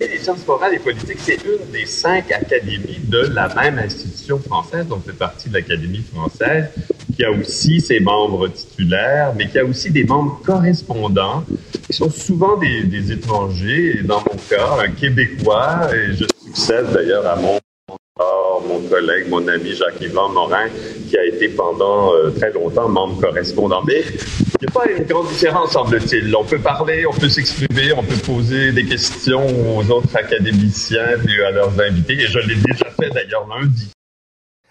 [0.00, 4.86] des sciences morales et politiques, c'est une des cinq académies de la même institution française,
[4.86, 6.66] donc c'est partie de l'Académie française,
[7.14, 11.44] qui a aussi ses membres titulaires, mais qui a aussi des membres correspondants,
[11.86, 16.86] qui sont souvent des, des étrangers, et dans mon cas, un Québécois, et je succède
[16.92, 17.58] d'ailleurs à mon
[18.66, 20.68] mon collègue, mon ami Jacques-Yvan Morin,
[21.08, 23.82] qui a été pendant euh, très longtemps membre correspondant.
[23.86, 26.34] Mais il n'y a pas une grande différence, semble-t-il.
[26.34, 29.46] On peut parler, on peut s'exprimer, on peut poser des questions
[29.76, 32.14] aux autres académiciens et à leurs invités.
[32.14, 33.90] Et je l'ai déjà fait d'ailleurs lundi.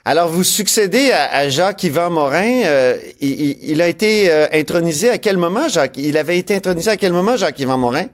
[0.08, 2.64] Alors, vous succédez à, Jacques-Yvan Morin.
[2.66, 5.98] Euh, il, a été euh, intronisé à quel moment, Jacques?
[5.98, 8.06] Il avait été intronisé à quel moment, Jacques-Yvan Morin?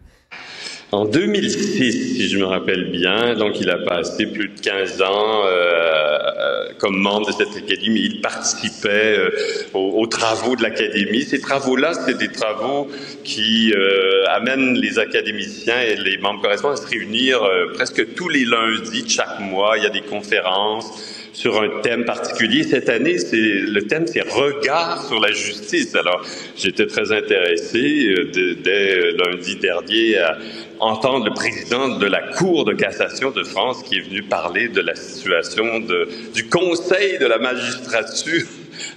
[0.92, 5.46] En 2006, si je me rappelle bien, donc il a passé plus de 15 ans
[5.46, 8.02] euh, euh, comme membre de cette académie.
[8.02, 9.30] Il participait euh,
[9.74, 11.22] aux, travaux de l'académie.
[11.22, 12.90] Ces travaux-là, c'est des travaux
[13.24, 17.40] qui euh, amènent les académiciens et les membres correspondants à se réunir
[17.74, 19.78] presque tous les lundis de chaque mois.
[19.78, 22.64] Il y a des conférences sur un thème particulier.
[22.64, 25.96] Cette année, c'est le thème, c'est regard sur la justice.
[25.96, 30.38] Alors, j'étais très intéressé euh, dès euh, lundi dernier à
[30.80, 34.82] entendre le président de la Cour de cassation de France qui est venu parler de
[34.82, 38.46] la situation de, du Conseil de la magistrature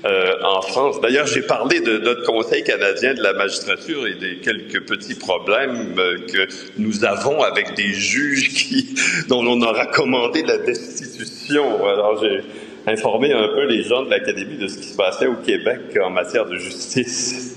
[0.05, 1.01] euh, en France.
[1.01, 5.99] D'ailleurs, j'ai parlé de notre Conseil canadien de la magistrature et des quelques petits problèmes
[5.99, 8.71] euh, que nous avons avec des juges
[9.29, 11.87] dont on a recommandé la destitution.
[11.87, 12.43] Alors, j'ai
[12.87, 16.11] informé un peu les gens de l'Académie de ce qui se passait au Québec en
[16.11, 17.57] matière de justice.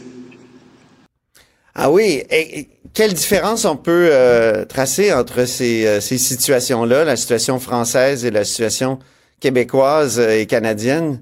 [1.76, 8.26] Ah oui, et, quelle différence on peut euh, tracer entre ces situations-là, la situation française
[8.26, 8.98] et la situation
[9.40, 11.22] québécoise et canadienne?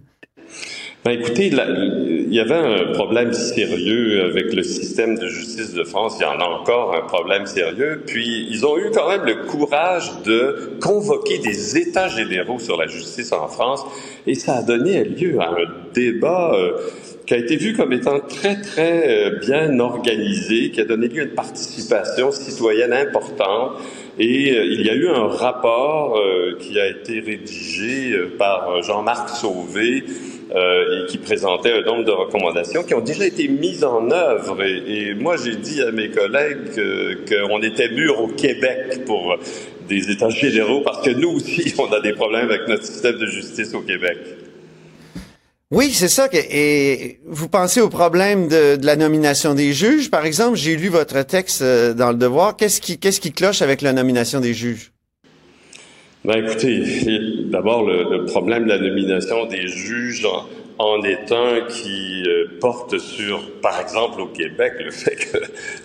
[1.06, 6.18] Ben, écoutez, il y avait un problème sérieux avec le système de justice de France.
[6.20, 8.02] Il y en a encore un problème sérieux.
[8.08, 12.88] Puis, ils ont eu quand même le courage de convoquer des États généraux sur la
[12.88, 13.86] justice en France.
[14.26, 16.72] Et ça a donné lieu à un débat euh,
[17.28, 21.22] qui a été vu comme étant très, très euh, bien organisé, qui a donné lieu
[21.22, 23.74] à une participation citoyenne importante.
[24.18, 26.20] Et euh, il y a eu un rapport
[26.60, 30.04] qui a été rédigé par Jean-Marc Sauvé,
[30.52, 34.62] et qui présentait un nombre de recommandations qui ont déjà été mises en œuvre.
[34.64, 36.72] Et, moi, j'ai dit à mes collègues
[37.28, 39.38] qu'on était mûrs au Québec pour
[39.88, 43.26] des États généraux parce que nous aussi, on a des problèmes avec notre système de
[43.26, 44.18] justice au Québec.
[45.72, 46.30] Oui, c'est ça.
[46.32, 50.58] et vous pensez au problème de, de, la nomination des juges, par exemple.
[50.58, 52.56] J'ai lu votre texte euh, dans le Devoir.
[52.56, 54.95] Qu'est-ce qui, qu'est-ce qui cloche avec la nomination des juges?
[56.26, 56.82] Ben écoutez,
[57.52, 60.28] d'abord le, problème de la nomination des juges
[60.80, 65.38] en, est un qui euh, porte sur, par exemple au Québec, le fait que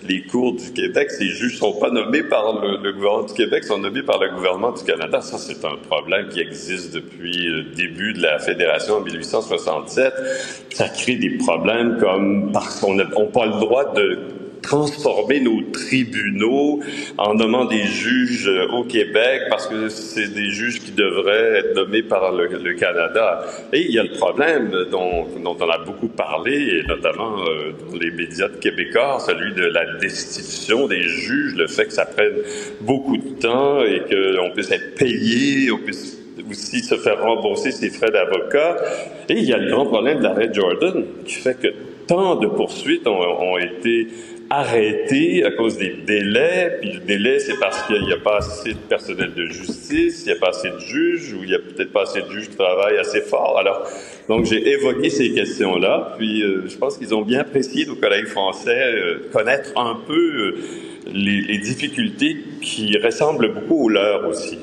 [0.07, 3.77] les cours du Québec, ces juges sont pas nommés par le, gouvernement du Québec, sont
[3.77, 5.21] nommés par le gouvernement du Canada.
[5.21, 10.11] Ça, c'est un problème qui existe depuis le début de la Fédération en 1867.
[10.73, 14.17] Ça crée des problèmes comme parce qu'on n'a pas le droit de
[14.61, 16.79] transformer nos tribunaux
[17.17, 21.75] en nommant des juges euh, au Québec parce que c'est des juges qui devraient être
[21.75, 23.43] nommés par le, Canada.
[23.73, 28.11] Et il y a le problème dont, on a beaucoup parlé, notamment euh, dans les
[28.11, 32.35] médias québécois, celui de la destitution des juges, le fait que ça prenne
[32.81, 37.89] beaucoup de temps et qu'on puisse être payé, on puisse aussi se faire rembourser ses
[37.89, 38.77] frais d'avocat.
[39.29, 41.67] Et il y a le grand problème de l'arrêt Jordan qui fait que
[42.07, 44.07] tant de poursuites ont été
[44.51, 46.77] arrêté à cause des délais.
[46.81, 50.25] Puis le délai, c'est parce qu'il n'y a pas assez de personnel de justice, il
[50.25, 52.49] n'y a pas assez de juges, ou il n'y a peut-être pas assez de juges
[52.49, 53.57] qui travaillent assez fort.
[53.57, 53.87] Alors,
[54.27, 56.15] donc j'ai évoqué ces questions-là.
[56.17, 60.13] Puis euh, je pense qu'ils ont bien apprécié, nos collègues français, euh, connaître un peu
[60.13, 60.57] euh,
[61.07, 64.59] les, les, difficultés qui ressemblent beaucoup aux leurs aussi.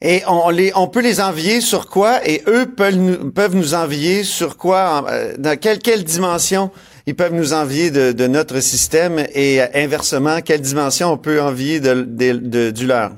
[0.00, 2.26] Et on, les, on peut les envier sur quoi?
[2.28, 5.06] Et eux peuvent nous, peuvent envier sur quoi,
[5.38, 6.70] dans quelle, quelle dimension
[7.08, 12.02] ils peuvent nous envier de, notre système et inversement, quelle dimension on peut envier de,
[12.02, 13.12] de, du leur?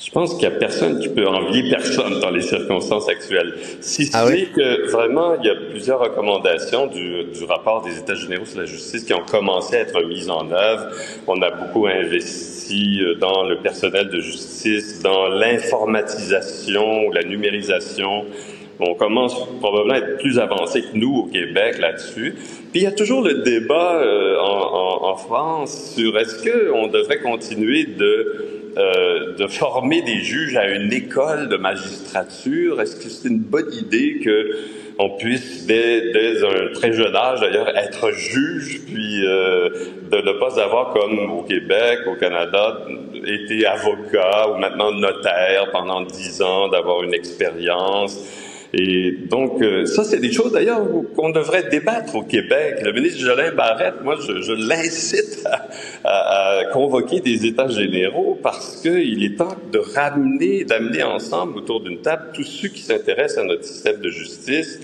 [0.00, 3.52] Je pense qu'il n'y a personne qui peut envier personne dans les circonstances actuelles.
[3.82, 8.14] Si ce ah que vraiment, il y a plusieurs recommandations du, du, rapport des États
[8.14, 10.86] généraux sur la justice qui ont commencé à être mises en œuvre.
[11.26, 18.24] On a beaucoup investi euh, dans le personnel de justice, dans l'informatisation, la numérisation
[18.80, 22.34] on commence probablement à être plus avancé que nous au Québec là-dessus.
[22.72, 26.88] Puis il y a toujours le débat euh, en, en, en, France sur est-ce qu'on
[26.88, 32.78] devrait continuer de euh, de former des juges à une école de magistrature?
[32.82, 34.50] Est-ce que c'est une bonne idée que
[34.98, 39.70] on puisse dès, dès un très jeune âge d'ailleurs être juge, puis euh,
[40.10, 42.78] de ne pas avoir comme au Québec, au Canada,
[43.24, 48.18] été avocat ou maintenant notaire pendant dix ans, d'avoir une expérience?
[48.78, 52.76] Et donc, euh, ça, c'est des choses d'ailleurs qu'on devrait débattre au Québec.
[52.82, 55.46] Le ministre Jolin Barrette, moi, je, l'incite
[56.04, 62.02] à, convoquer des États généraux parce qu'il est temps de ramener, d'amener ensemble autour d'une
[62.02, 64.78] table tous ceux qui s'intéressent à notre système de justice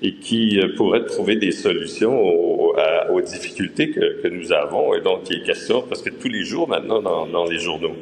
[0.00, 4.94] et qui euh, pourraient trouver des solutions aux, difficultés que, nous avons.
[4.94, 7.94] Et donc, il est question, parce que tous les jours maintenant dans les journaux.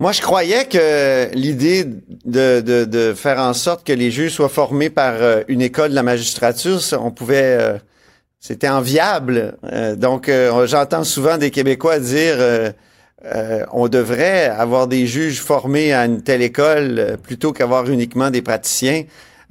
[0.00, 1.84] Moi, je croyais que l'idée
[2.24, 6.04] de, faire en sorte que les juges soient formés par euh, une école de la
[6.04, 7.78] magistrature, on pouvait, euh,
[8.38, 9.58] c'était enviable.
[9.64, 10.30] Euh, donc,
[10.66, 12.36] j'entends souvent des Québécois dire,
[13.72, 19.02] on devrait avoir des juges formés à une telle école plutôt qu'avoir uniquement des praticiens.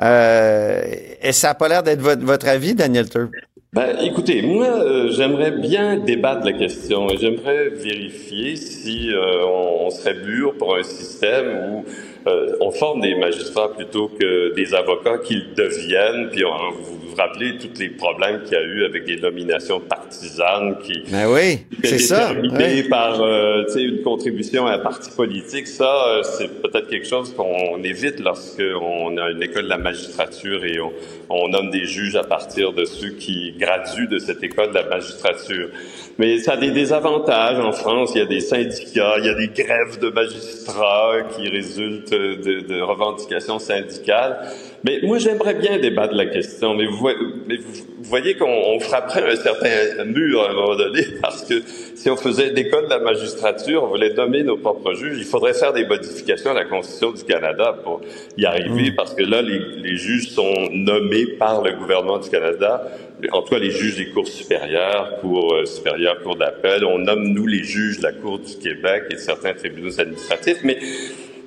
[0.01, 3.31] Et ça n'a pas l'air d'être votre, avis, Daniel Turp?
[3.73, 9.89] Ben, écoutez, moi, euh, j'aimerais bien débattre la question et j'aimerais vérifier si euh, on,
[9.89, 11.85] serait mûr pour un système où
[12.27, 17.57] euh, on forme des magistrats plutôt que des avocats qu'ils deviennent, puis on, vous rappelez
[17.57, 21.99] tous les problèmes qu'il y a eu avec des nominations partisanes qui ben oui, c'est
[21.99, 22.83] ça, oui.
[22.89, 25.67] par euh, une contribution à un parti politique.
[25.67, 30.63] Ça, euh, c'est peut-être quelque chose qu'on évite lorsqu'on a une école de la magistrature
[30.65, 30.91] et on,
[31.29, 34.85] on nomme des juges à partir de ceux qui graduent de cette école de la
[34.85, 35.69] magistrature.
[36.17, 38.11] Mais ça a des désavantages en France.
[38.15, 42.61] Il y a des syndicats, il y a des grèves de magistrats qui résultent de,
[42.61, 44.39] de revendications syndicales.
[44.83, 46.75] Mais moi, j'aimerais bien débattre de la question.
[46.75, 47.09] Mais vous,
[47.47, 51.61] mais vous, voyez qu'on frapperait un certain mur à un moment donné parce que
[51.95, 55.53] si on faisait l'école de la magistrature, on voulait nommer nos propres juges, il faudrait
[55.53, 58.01] faire des modifications à la Constitution du Canada pour
[58.37, 58.95] y arriver, mmh.
[58.95, 62.87] parce que là, les, les juges sont nommés par le gouvernement du Canada
[63.31, 66.85] en tout cas les juges des cours supérieures, cours euh, supérieures, cours d'appel.
[66.85, 70.59] On nomme, nous, les juges de la Cour du Québec et de certains tribunaux administratifs,
[70.63, 70.77] mais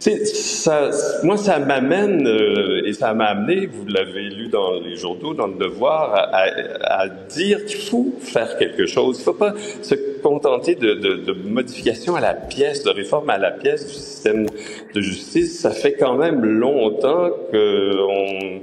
[0.00, 0.90] ça,
[1.22, 5.46] moi, ça m'amène, euh, et ça m'a amené, vous l'avez lu dans les journaux, dans
[5.46, 6.44] le devoir, à,
[6.82, 9.16] à, dire qu'il faut faire quelque chose.
[9.18, 13.28] Il ne faut pas se contenter de, de, de, modifications à la pièce, de réformes
[13.30, 14.46] à la pièce du système
[14.94, 15.60] de justice.
[15.60, 18.62] Ça fait quand même longtemps qu'on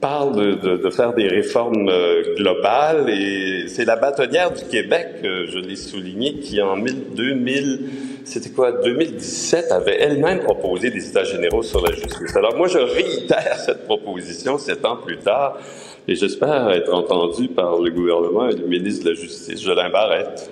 [0.00, 5.08] parle de, de, de, faire des réformes euh, globales et c'est la bâtonnière du Québec,
[5.24, 7.80] euh, je l'ai souligné, qui en 2000,
[8.28, 12.36] c'était quoi, 2017, avait elle-même proposé des états généraux sur la justice.
[12.36, 15.58] Alors moi, je réitère cette proposition sept ans plus tard
[16.06, 20.50] et j'espère être entendu par le gouvernement et le ministre de la Justice, Jolin Barrette.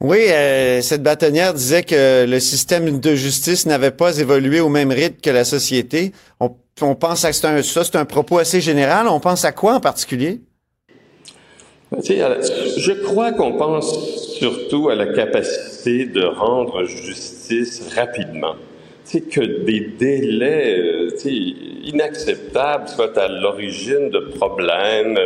[0.00, 4.90] Oui, euh, cette bâtonnière disait que le système de justice n'avait pas évolué au même
[4.90, 6.12] rythme que la société.
[6.40, 9.06] On, pense à un, ça, c'est un propos assez général.
[9.06, 10.40] On pense à quoi en particulier?
[12.00, 18.54] Je crois qu'on pense surtout à la capacité de rendre justice rapidement.
[19.04, 21.28] C'est que des délais euh,
[21.84, 25.18] inacceptables soient à l'origine de problèmes.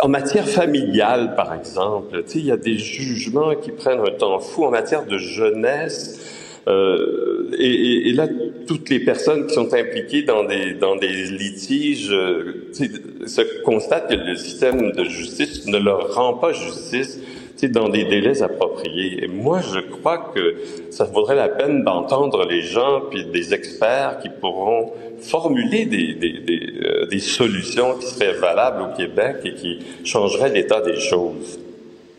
[0.00, 4.64] En matière familiale, par exemple, il y a des jugements qui prennent un temps fou.
[4.64, 6.37] En matière de jeunesse,
[6.68, 8.28] euh, et, et, là,
[8.66, 14.14] toutes les personnes qui sont impliquées dans des, dans des litiges euh, se constatent que
[14.14, 17.20] le système de justice ne leur rend pas justice
[17.66, 19.24] dans des délais appropriés.
[19.24, 20.54] Et moi, je crois que
[20.90, 26.38] ça vaudrait la peine d'entendre les gens, puis des experts qui pourront formuler des, des,
[26.38, 31.58] des, euh, des solutions qui seraient valables au Québec et qui changeraient l'état des choses.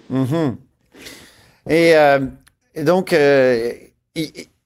[0.09, 0.55] Mm -hmm.
[1.69, 2.19] Et, euh,
[2.75, 3.71] et donc, euh,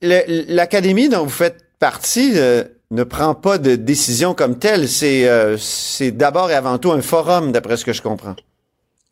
[0.01, 4.87] L'Académie dont vous faites partie euh, ne prend pas de décision comme telle.
[4.87, 5.57] C'est euh,
[6.11, 8.35] d'abord et avant tout un forum, d'après ce que je comprends.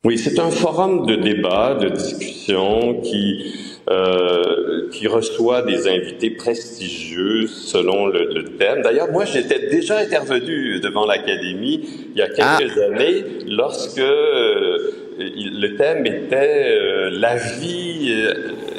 [0.03, 3.53] Oui, c'est un forum de débat, de discussion qui
[3.89, 8.83] euh, qui reçoit des invités prestigieux selon le, le thème.
[8.83, 12.85] D'ailleurs, moi, j'étais déjà intervenu devant l'Académie il y a quelques ah.
[12.85, 14.77] années lorsque euh,
[15.35, 18.13] le thème était euh, la vie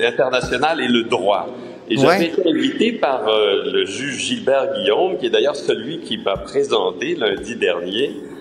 [0.02, 1.48] internationale et le droit.
[1.88, 6.16] Et j'avais été invité par euh, le juge Gilbert Guillaume, qui est d'ailleurs celui qui
[6.18, 8.31] m'a présenté lundi dernier euh,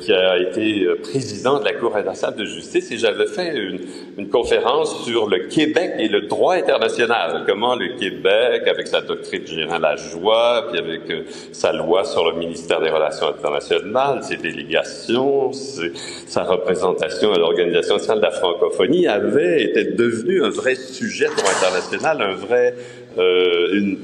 [0.00, 3.80] qui a été euh, président de la Cour internationale de justice, et j'avais fait une,
[4.18, 7.44] une, conférence sur le Québec et le droit international.
[7.46, 9.42] Comment le Québec, avec sa doctrine
[9.80, 15.52] la joie, puis avec euh, sa loi sur le ministère des Relations internationales, ses délégations,
[15.52, 21.50] sa représentation à l'Organisation nationale de la francophonie, avait été devenu un vrai sujet droit
[21.50, 22.74] international, un vrai
[23.18, 23.98] euh, une,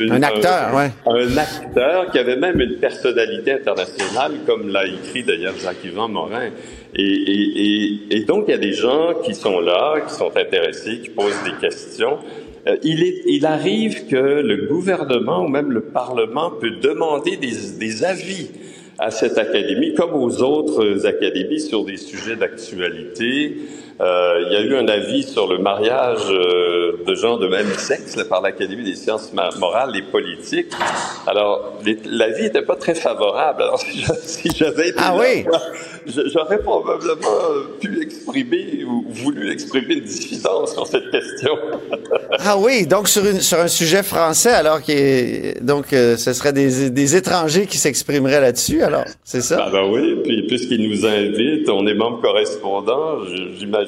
[0.00, 0.90] un acteur, ouais.
[1.06, 6.50] Un acteur qui avait même une personnalité internationale, comme l'a écrit d'ailleurs Jacques-Yvan Morin.
[6.94, 10.32] Et, et, et, et, donc, il y a des gens qui sont là, qui sont
[10.36, 12.18] intéressés, qui posent des questions.
[12.66, 17.52] Euh, il, est, il arrive que le gouvernement ou même le Parlement peut demander des,
[17.78, 18.50] des avis
[18.98, 23.56] à cette académie, comme aux autres académies, sur des sujets d'actualité.
[24.00, 27.72] Euh, il y a eu un avis sur le mariage euh, de gens de même
[27.74, 30.72] sexe par l'Académie des sciences morales et politiques.
[31.26, 33.62] Alors, l'avis n'était pas très favorable.
[33.62, 33.80] Alors,
[34.22, 35.44] si j'avais été ah oui?
[36.06, 37.38] j'aurais probablement
[37.80, 41.52] pu exprimer ou voulu exprimer une dissidence sur cette question.
[42.38, 46.52] ah oui, donc sur, une, sur un sujet français, alors que donc euh, ce serait
[46.52, 49.64] des, des étrangers qui s'exprimeraient là-dessus, alors c'est ça?
[49.66, 53.18] Ah ben oui, puis puisqu'ils nous invitent, on est membre correspondant,
[53.58, 53.87] j'imagine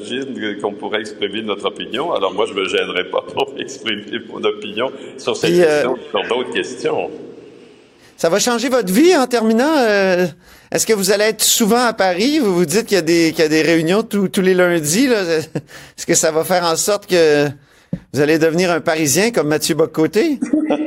[0.61, 2.13] qu'on pourrait exprimer notre opinion.
[2.13, 6.27] Alors moi, je me gênerais pas pour exprimer mon opinion sur cette euh, question, sur
[6.27, 7.11] d'autres questions.
[8.21, 9.77] Ça va changer votre vie en terminant.
[9.79, 10.27] Euh,
[10.71, 12.37] est-ce que vous allez être souvent à Paris?
[12.37, 14.53] Vous vous dites qu'il y a des, qu'il y a des réunions tous, tous les
[14.53, 15.07] lundis.
[15.11, 17.47] Est-ce que ça va faire en sorte que
[18.13, 20.39] vous allez devenir un Parisien comme Mathieu Boccoté?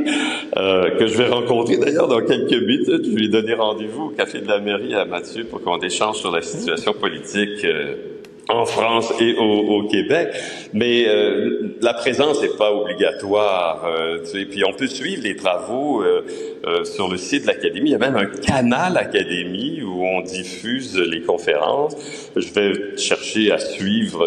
[0.57, 3.03] euh, que je vais rencontrer d'ailleurs dans quelques minutes.
[3.05, 6.19] Je lui ai donné rendez-vous au Café de la Mairie à Mathieu pour qu'on échange
[6.19, 7.65] sur la situation politique.
[7.65, 8.14] Euh,
[8.49, 10.29] en France et au, au Québec,
[10.73, 13.85] mais euh, la présence n'est pas obligatoire.
[13.87, 16.25] Euh, tu puis on peut suivre les travaux euh,
[16.67, 17.91] euh, sur le site de l'Académie.
[17.91, 21.97] Il y a même un canal Académie où on diffuse les conférences.
[22.37, 24.27] Je vais chercher à suivre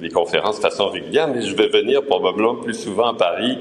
[0.00, 3.58] les conférences de façon régulière, mais je vais venir probablement plus souvent à Paris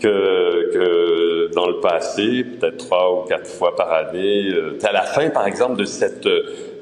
[0.00, 4.48] que, que dans le passé, peut-être trois ou quatre fois par année.
[4.82, 6.26] à la fin, par exemple, de cette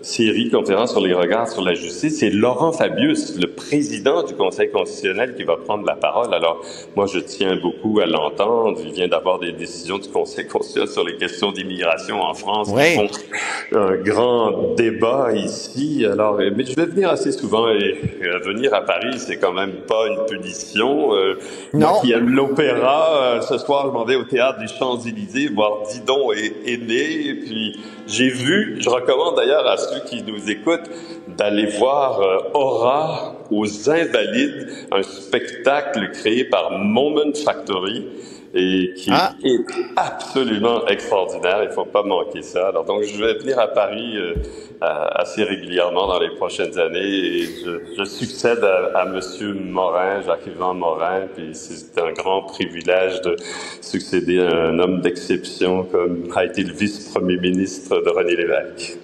[0.03, 4.71] série conférence sur les regards sur la justice, c'est Laurent Fabius, le président du Conseil
[4.71, 6.33] constitutionnel, qui va prendre la parole.
[6.35, 6.63] Alors,
[6.97, 8.79] moi, je tiens beaucoup à l'entendre.
[8.85, 12.69] Il vient d'avoir des décisions du Conseil constitutionnel sur les questions d'immigration en France.
[12.73, 12.95] Oui.
[12.95, 16.07] font un grand débat ici.
[16.11, 17.99] Alors, mais je vais venir assez souvent et
[18.45, 21.15] venir à Paris, c'est quand même pas une punition.
[21.15, 21.39] Euh,
[21.73, 21.89] non.
[21.91, 25.83] Moi qui aime l'opéra, euh, ce soir, je m'en vais au théâtre des Champs-Élysées voir
[25.91, 27.29] Didon et Aîné.
[27.29, 30.90] Et puis, j'ai vu, je recommande d'ailleurs à ceux qui nous écoutent
[31.29, 38.07] d'aller voir euh, Aura aux Invalides, un spectacle créé par Moment Factory
[38.55, 39.35] et qui Ah.
[39.45, 39.59] est
[39.97, 41.63] absolument extraordinaire.
[41.63, 42.69] Il faut pas manquer ça.
[42.69, 44.35] Alors donc je vais venir à Paris euh,
[44.81, 50.75] assez régulièrement dans les prochaines années et je, je succède à, à Monsieur Morin, Jacques-Yvan
[50.75, 51.29] Morin.
[51.35, 53.37] Puis c'est un grand privilège de
[53.81, 58.99] succéder à un homme d'exception comme a été le vice-premier ministre de René Lévesque.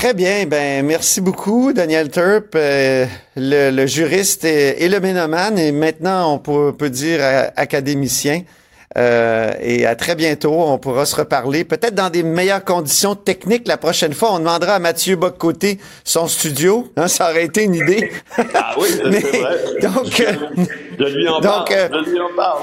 [0.00, 3.04] Très bien, ben merci beaucoup, Daniel Turp, euh,
[3.36, 7.20] le, le juriste et, et le ménomane, et maintenant on peut, peut dire
[7.56, 8.42] académicien.
[8.96, 13.68] Euh, et à très bientôt, on pourra se reparler, peut-être dans des meilleures conditions techniques
[13.68, 14.32] la prochaine fois.
[14.32, 18.10] On demandera à Mathieu Boccoté son studio, hein, ça aurait été une idée.
[18.54, 19.02] Ah oui, c'est
[19.38, 19.80] vrai.
[19.82, 20.64] donc, je, euh,
[20.98, 21.72] je lui en donc, parle.
[21.72, 22.62] euh, Je lui en parle.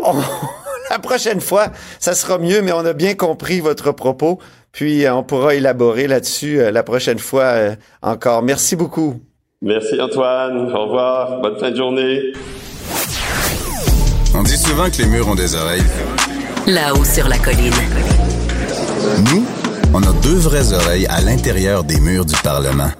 [0.00, 0.12] on-
[0.90, 1.68] la prochaine fois,
[1.98, 4.38] ça sera mieux, mais on a bien compris votre propos.
[4.74, 8.42] Puis euh, on pourra élaborer là-dessus euh, la prochaine fois euh, encore.
[8.42, 9.20] Merci beaucoup.
[9.62, 10.70] Merci Antoine.
[10.74, 11.40] Au revoir.
[11.40, 12.32] Bonne fin de journée.
[14.34, 15.84] On dit souvent que les murs ont des oreilles.
[16.66, 17.72] Là-haut sur la colline.
[19.32, 19.46] Nous,
[19.94, 22.90] on a deux vraies oreilles à l'intérieur des murs du Parlement.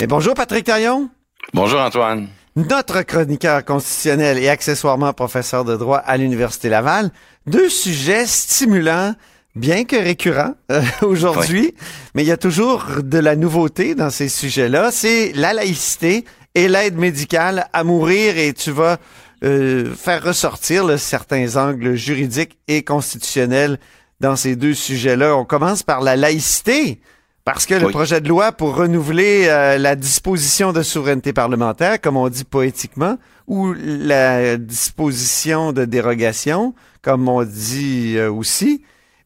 [0.00, 1.08] Et bonjour Patrick Taillon,
[1.54, 2.26] Bonjour Antoine.
[2.56, 7.10] notre chroniqueur constitutionnel et accessoirement professeur de droit à l'Université Laval.
[7.46, 9.14] Deux sujets stimulants,
[9.54, 11.74] bien que récurrents euh, aujourd'hui,
[12.14, 14.90] mais il y a toujours de la nouveauté dans ces sujets-là.
[14.92, 18.98] C'est la laïcité et l'aide médicale à mourir et tu vas
[19.44, 23.78] euh, faire ressortir là, certains angles juridiques et constitutionnels
[24.20, 25.36] dans ces deux sujets-là.
[25.36, 27.00] On commence par la laïcité.
[27.44, 32.16] Parce que le projet de loi pour renouveler euh, la disposition de souveraineté parlementaire, comme
[32.16, 38.82] on dit poétiquement, ou la disposition de dérogation, comme on dit euh, aussi,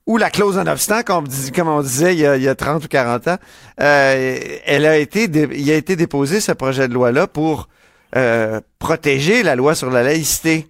[0.07, 1.27] ou la clause en obstant, comme,
[1.69, 3.37] on disait il y, a, il y a 30 ou 40 ans,
[3.81, 7.69] euh, elle a été il a été déposé ce projet de loi-là pour
[8.15, 10.69] euh, protéger la loi sur la laïcité.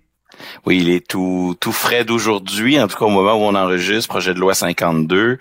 [0.64, 4.08] Oui, il est tout, tout frais d'aujourd'hui, en tout cas au moment où on enregistre,
[4.08, 5.38] projet de loi 52.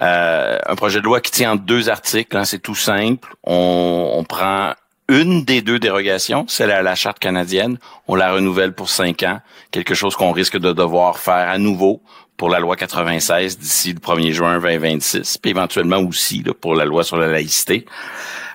[0.00, 3.34] Euh, un projet de loi qui tient en deux articles, hein, c'est tout simple.
[3.44, 4.74] On, on prend
[5.08, 9.40] une des deux dérogations, celle à la charte canadienne, on la renouvelle pour cinq ans,
[9.70, 12.02] quelque chose qu'on risque de devoir faire à nouveau
[12.38, 16.86] pour la loi 96 d'ici le 1er juin 2026, puis éventuellement aussi là, pour la
[16.86, 17.84] loi sur la laïcité.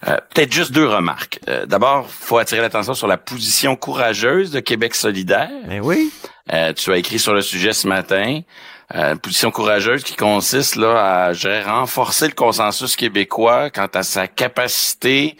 [0.07, 1.39] Euh, Peut-être juste deux remarques.
[1.49, 5.51] Euh, D'abord, faut attirer l'attention sur la position courageuse de Québec solidaire.
[5.67, 6.11] Ben oui.
[6.51, 8.41] Euh, tu as écrit sur le sujet ce matin.
[8.95, 14.03] Euh, une position courageuse qui consiste là à dirais, renforcer le consensus québécois quant à
[14.03, 15.35] sa capacité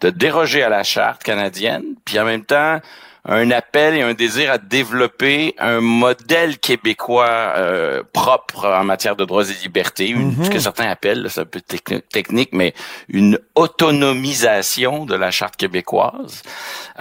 [0.00, 2.80] de déroger à la charte canadienne, puis en même temps
[3.26, 9.24] un appel et un désir à développer un modèle québécois euh, propre en matière de
[9.24, 12.74] droits et libertés, une, ce que certains appellent, c'est un peu techni- technique, mais
[13.08, 16.42] une autonomisation de la charte québécoise.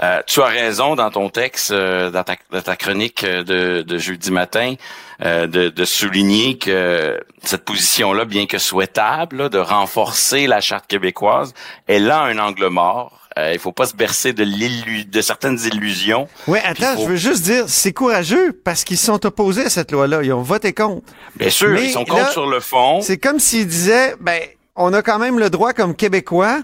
[0.01, 3.82] Euh, tu as raison dans ton texte, euh, dans, ta, dans ta chronique euh, de,
[3.82, 4.76] de jeudi matin,
[5.24, 10.88] euh, de, de souligner que cette position-là, bien que souhaitable, là, de renforcer la charte
[10.88, 11.53] québécoise,
[11.88, 13.22] elle a un angle mort.
[13.39, 16.27] Euh, il faut pas se bercer de, certaines illusions.
[16.47, 19.91] Oui, attends, faut- je veux juste dire, c'est courageux parce qu'ils sont opposés à cette
[19.91, 20.21] loi-là.
[20.23, 21.01] Ils ont voté contre.
[21.36, 23.01] Bien sûr, Mais ils sont là, contre sur le fond.
[23.01, 24.39] C'est comme s'ils disaient, ben,
[24.75, 26.61] on a quand même le droit comme Québécois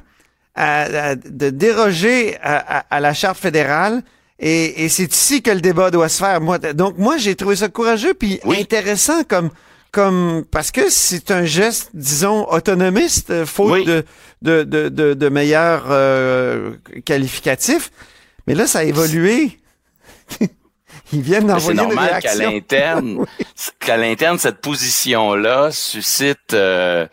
[0.53, 4.03] à- à- de déroger à, à- à la charte fédérale.
[4.39, 6.39] Et, et c'est ici que le débat doit se faire.
[6.39, 8.57] Moi, donc moi, j'ai trouvé ça courageux puis Oui.
[8.61, 9.49] intéressant comme
[9.91, 13.85] comme parce que c'est un geste, disons, autonomiste, euh, faute Oui.
[13.85, 14.03] de,
[14.41, 16.71] de, de, de, de meilleurs euh,
[17.05, 17.91] qualificatifs.
[18.47, 19.57] Mais là, ça a évolué.
[21.11, 23.25] Ils viennent C'est d'envoyer une normal qu'à l'interne,
[23.79, 27.07] qu'à l'interne, cette position-là suscite, euh,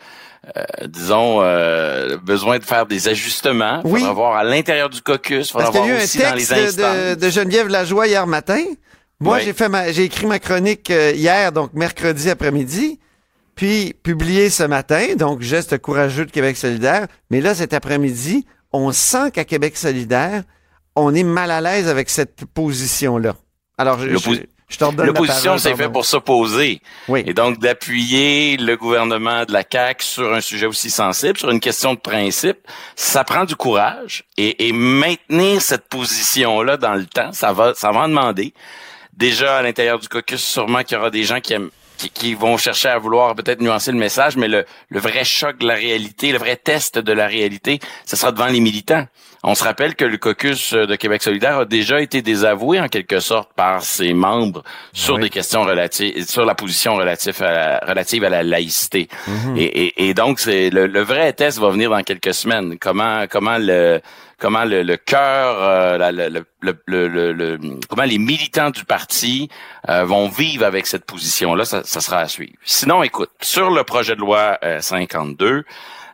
[0.55, 3.81] euh, disons, euh, le besoin de faire des ajustements.
[3.83, 3.99] Il Oui.
[4.01, 6.17] faudra voir à l'intérieur du caucus, il faudra Parce qu'il y a eu un aussi
[6.19, 8.63] dans les texte de, de Geneviève Lajoie hier matin.
[9.19, 9.41] Moi, Oui.
[9.45, 12.99] j'ai fait ma, j'ai écrit ma chronique euh, hier, donc mercredi après-midi,
[13.55, 17.07] puis publié ce matin, donc geste courageux de Québec solidaire.
[17.31, 20.43] Mais là, cet après-midi, on sent qu'à Québec solidaire,
[20.95, 23.35] on est mal à l'aise avec cette position-là.
[23.79, 24.31] Alors, je, je,
[24.69, 26.81] je L'opposition, c'est fait pour s'opposer.
[27.07, 27.23] Oui.
[27.25, 31.59] Et donc d'appuyer le gouvernement de la CAQ sur un sujet aussi sensible, sur une
[31.61, 32.57] question de principe,
[32.95, 34.25] ça prend du courage.
[34.35, 38.53] Et, et maintenir cette position-là dans le temps, ça va, ça va en demander.
[39.17, 42.33] Déjà à l'intérieur du caucus, sûrement qu'il y aura des gens qui aiment qui, qui
[42.35, 45.73] vont chercher à vouloir peut-être nuancer le message, mais le, le vrai choc de la
[45.73, 49.07] réalité, le vrai test de la réalité, ce sera devant les militants.
[49.43, 53.19] On se rappelle que le caucus de Québec solidaire a déjà été désavoué en quelque
[53.19, 54.63] sorte par ses membres
[54.93, 55.21] sur Oui.
[55.21, 59.07] des questions relatives, sur la position relative à la, relative à la laïcité.
[59.55, 62.77] et, et, et donc, c'est le, le vrai test va venir dans quelques semaines.
[62.79, 64.01] Comment, comment le,
[64.39, 66.45] comment le, le cœur, euh, le, le,
[66.87, 69.49] le, le- le- comment les militants du parti
[69.87, 72.53] euh, vont vivre avec cette position-là, ça, ça sera à suivre.
[72.65, 75.63] Sinon, écoute, sur le projet de loi euh, 52,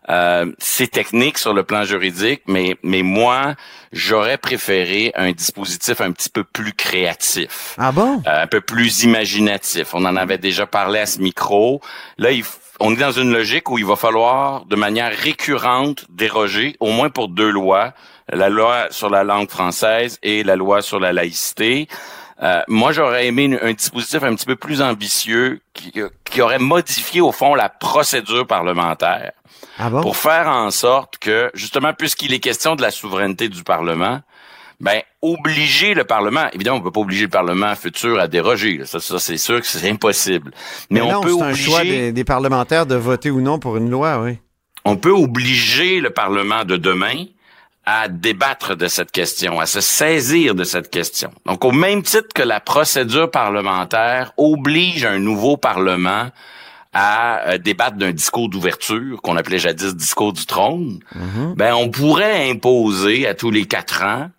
[0.09, 3.55] euh, c'est technique sur le plan juridique, mais mais moi,
[3.91, 8.21] j'aurais préféré un dispositif un petit peu plus créatif Ah bon?
[8.27, 9.93] euh, un peu plus imaginatif.
[9.93, 11.81] On en avait déjà parlé à ce micro.
[12.17, 12.43] Là, il
[12.79, 17.09] on est dans une logique où il va falloir, de manière récurrente, déroger, au moins
[17.09, 17.93] pour deux lois,
[18.31, 21.87] la loi sur la langue française et la loi sur la laïcité.
[22.43, 25.93] Euh, moi, j'aurais aimé une- un dispositif un petit peu plus ambitieux qui,
[26.25, 29.31] qui aurait modifié, au fond, la procédure parlementaire
[29.79, 30.01] Ah bon?
[30.01, 34.19] pour faire en sorte que, justement, puisqu'il est question de la souveraineté du Parlement,
[34.81, 38.85] ben, obliger le Parlement, évidemment, on peut pas obliger le Parlement futur à déroger, là.
[38.85, 40.51] ça, ça c'est sûr que c'est impossible.
[40.89, 43.57] Mais, Mais on peut c'est un choix obliger, des, des parlementaires de voter ou non
[43.59, 44.39] pour une loi, oui.
[44.83, 47.23] on peut obliger le Parlement de demain
[47.85, 51.31] à débattre de cette question, à se saisir de cette question.
[51.45, 56.29] Donc, au même titre que la procédure parlementaire oblige un nouveau Parlement
[56.93, 60.99] à euh, débattre d'un discours d'ouverture qu'on appelait jadis discours du trône,
[61.55, 64.29] ben on pourrait imposer à tous les quatre ans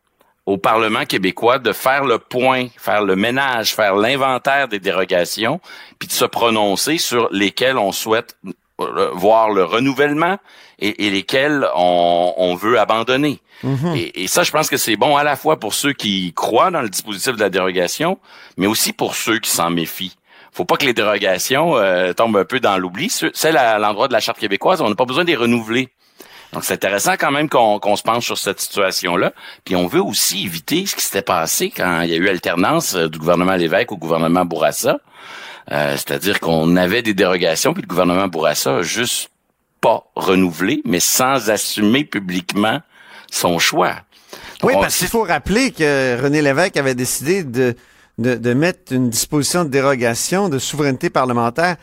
[0.47, 5.61] au Parlement québécois de faire le point, faire le ménage, faire l'inventaire des dérogations,
[5.99, 8.37] puis de se prononcer sur lesquelles on souhaite
[8.79, 10.39] voir le renouvellement
[10.79, 13.41] et, et lesquelles on, on veut abandonner.
[13.95, 16.71] et, et ça, je pense que c'est bon à la fois pour ceux qui croient
[16.71, 18.19] dans le dispositif de la dérogation,
[18.57, 20.17] mais aussi pour ceux qui s'en méfient.
[20.53, 23.11] Faut pas que les dérogations euh, tombent un peu dans l'oubli.
[23.11, 25.89] Ce- Celles à l'endroit de la charte québécoise, on n'a pas besoin de les renouveler.
[26.53, 29.33] Donc, c'est intéressant quand même qu'on qu'on se penche sur cette situation-là.
[29.65, 32.95] Puis, on veut aussi éviter ce qui s'était passé quand il y a eu alternance
[32.95, 34.99] euh, du gouvernement Lévesque au gouvernement Bourassa.
[35.73, 39.31] Euh, C'est-à-dire qu'on avait des dérogations, puis le gouvernement Bourassa a juste
[39.81, 42.81] pas renouvelé, mais sans assumer publiquement
[43.31, 43.97] son choix.
[44.61, 47.75] Donc, Oui, parce qu'il faut rappeler que René Lévesque avait décidé de,
[48.19, 51.77] de, de mettre une disposition de dérogation de souveraineté parlementaire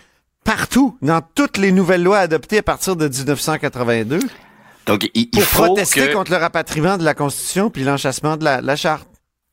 [0.44, 4.20] partout, dans toutes les nouvelles lois adoptées à partir de 1982.
[4.88, 6.14] Donc, il, pour il faut protester que...
[6.14, 9.08] contre le rapatriement de la Constitution puis l'enchassement de la, la charte.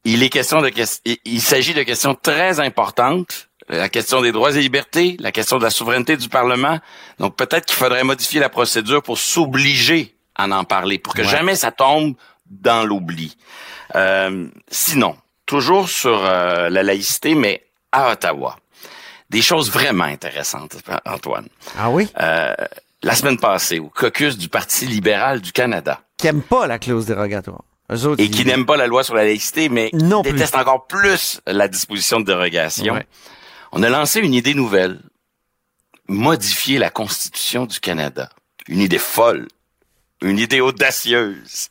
[0.04, 0.72] Il est question de
[1.04, 3.47] il, il s'agit de questions très importantes.
[3.68, 6.78] La question des droits et libertés, la question de la souveraineté du Parlement.
[7.18, 11.28] Donc peut-être qu'il faudrait modifier la procédure pour s'obliger à en parler, pour que Ouais.
[11.28, 12.14] jamais ça tombe
[12.50, 13.36] dans l'oubli.
[13.94, 15.16] Euh, sinon,
[15.46, 17.62] toujours sur euh, la laïcité, mais
[17.92, 18.56] à Ottawa.
[19.30, 21.48] Des choses vraiment intéressantes, Antoine.
[21.78, 22.08] Ah oui?
[22.20, 22.54] Euh,
[23.02, 27.04] la semaine passée, au caucus du Parti libéral du Canada, Qui aiment pas la clause
[27.06, 27.62] dérogatoire.
[27.90, 30.56] Autres, et ils- qui n'aiment pas la loi sur la laïcité, mais Non qui détestent
[30.56, 32.94] encore plus la disposition de dérogation.
[32.94, 33.06] Ouais.
[33.72, 35.00] On a lancé une idée nouvelle.
[36.08, 38.30] Modifier la Constitution du Canada.
[38.66, 39.48] Une idée folle.
[40.22, 41.68] Une idée audacieuse.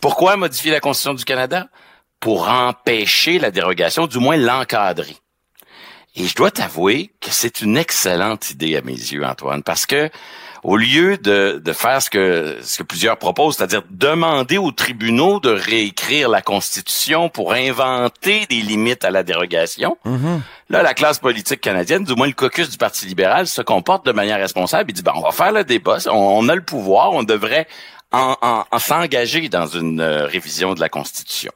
[0.00, 1.68] Pourquoi modifier la Constitution du Canada?
[2.20, 5.16] Pour empêcher la dérogation, du moins l'encadrer.
[6.14, 10.10] Et je dois t'avouer que c'est une excellente idée à mes yeux, Antoine, parce que
[10.64, 15.38] au lieu de, de faire ce que, ce que plusieurs proposent, c'est-à-dire demander aux tribunaux
[15.38, 20.40] de réécrire la Constitution pour inventer des limites à la dérogation, Mhm.
[20.70, 24.12] là, la classe politique canadienne, du moins le caucus du Parti libéral, se comporte de
[24.12, 27.12] manière responsable et dit, ben, on va faire le débat, on, on a le pouvoir,
[27.12, 27.68] on devrait
[28.10, 31.52] en, en- en s'engager dans une euh, révision de la Constitution.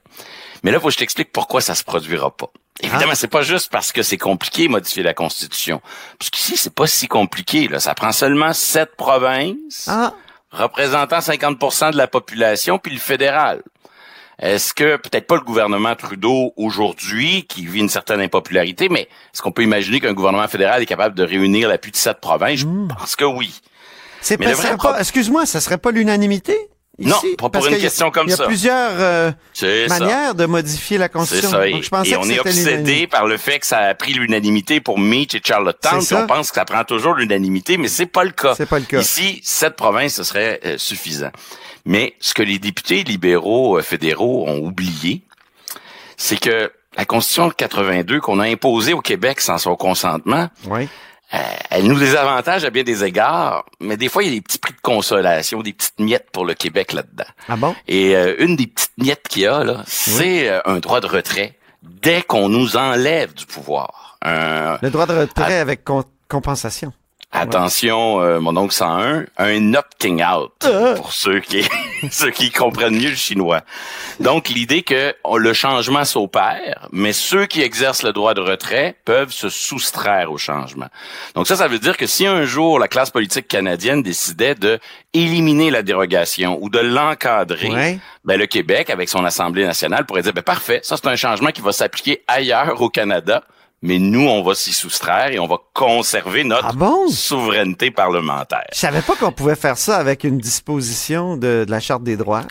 [0.65, 2.51] Mais là, faut que je t'explique pourquoi ça se produira pas.
[2.81, 5.81] Évidemment, c'est pas juste parce que c'est compliqué modifier la Constitution.
[6.19, 7.67] Parce qu'ici, c'est pas si compliqué.
[7.69, 7.81] Là.
[7.81, 10.15] Ça prend seulement sept provinces Ah,
[10.53, 13.63] représentant 50% de la population, puis le fédéral.
[14.41, 19.03] Est-ce que, peut-être pas le gouvernement Trudeau aujourd'hui, qui vit une certaine impopularité, mais
[19.35, 22.61] est-ce qu'on peut imaginer qu'un gouvernement fédéral est capable de réunir l'appui de sept provinces?
[22.61, 22.67] Je
[22.97, 23.61] pense que oui.
[24.21, 26.57] c'est pas, pro- excuse-moi, ça serait pas l'unanimité?
[27.01, 28.47] Non, pas pour une a- question comme Il y a ça.
[28.47, 29.67] plusieurs euh, ça.
[29.89, 31.51] manières de modifier la Constitution.
[31.51, 31.69] ça.
[31.69, 33.95] Et, Donc, je pensais et que on est obsédé par le fait que ça a
[33.95, 35.99] pris l'unanimité pour Meach et Charlottetown.
[35.99, 36.23] Puis ça.
[36.25, 38.55] On pense que ça prend toujours l'unanimité, mais c'est pas le cas.
[38.57, 39.01] C'est pas le cas.
[39.01, 41.31] Ici, sept provinces, ce serait euh, suffisant.
[41.85, 45.23] Mais ce que les députés libéraux euh, fédéraux ont oublié,
[46.17, 50.89] c'est que la Constitution de 82 qu'on a imposée au Québec sans son consentement, Oui.
[51.35, 51.39] Euh,
[51.71, 54.59] elle nous désavantage à bien des égards, mais des fois, il y a des petits
[54.59, 57.25] prix de consolation, des petites miettes pour le Québec là-dedans.
[57.49, 57.75] Ah bon?
[57.87, 61.07] Et euh, une des petites miettes qu'il y a, là, c'est euh, un droit de
[61.07, 64.19] retrait dès qu'on nous enlève du pouvoir.
[64.23, 66.93] Un- Le droit de retrait avec con- compensation.
[67.33, 70.95] Attention, euh, mon oncle 101, un opting out Euh.
[70.97, 71.63] pour ceux qui
[72.11, 73.61] ceux qui comprennent mieux le chinois.
[74.21, 78.97] Donc l'idée que on- le changement s'opère, mais ceux qui exercent le droit de retrait
[79.05, 80.89] peuvent se soustraire au changement.
[81.35, 84.79] Donc ça, ça veut dire que si un jour la classe politique canadienne décidait de
[85.15, 87.99] éliminer la dérogation ou de l'encadrer, Ouais.
[88.25, 91.51] ben, le Québec, avec son Assemblée nationale, pourrait dire, ben, parfait, ça, c'est un changement
[91.51, 93.43] qui va s'appliquer ailleurs au Canada,
[93.83, 97.09] mais nous, on va s'y soustraire et on va conserver notre Ah bon?
[97.09, 98.65] souveraineté parlementaire.
[98.73, 102.17] Je savais pas qu'on pouvait faire ça avec une disposition de, de la Charte des
[102.17, 102.45] droits.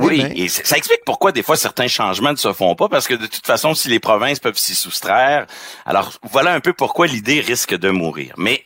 [0.00, 2.88] Eh Oui, ben, et ça explique pourquoi des fois certains changements ne se font pas,
[2.88, 5.46] parce que de toute façon, si les provinces peuvent s'y soustraire,
[5.86, 8.34] alors voilà un peu pourquoi l'idée risque de mourir.
[8.36, 8.62] Mais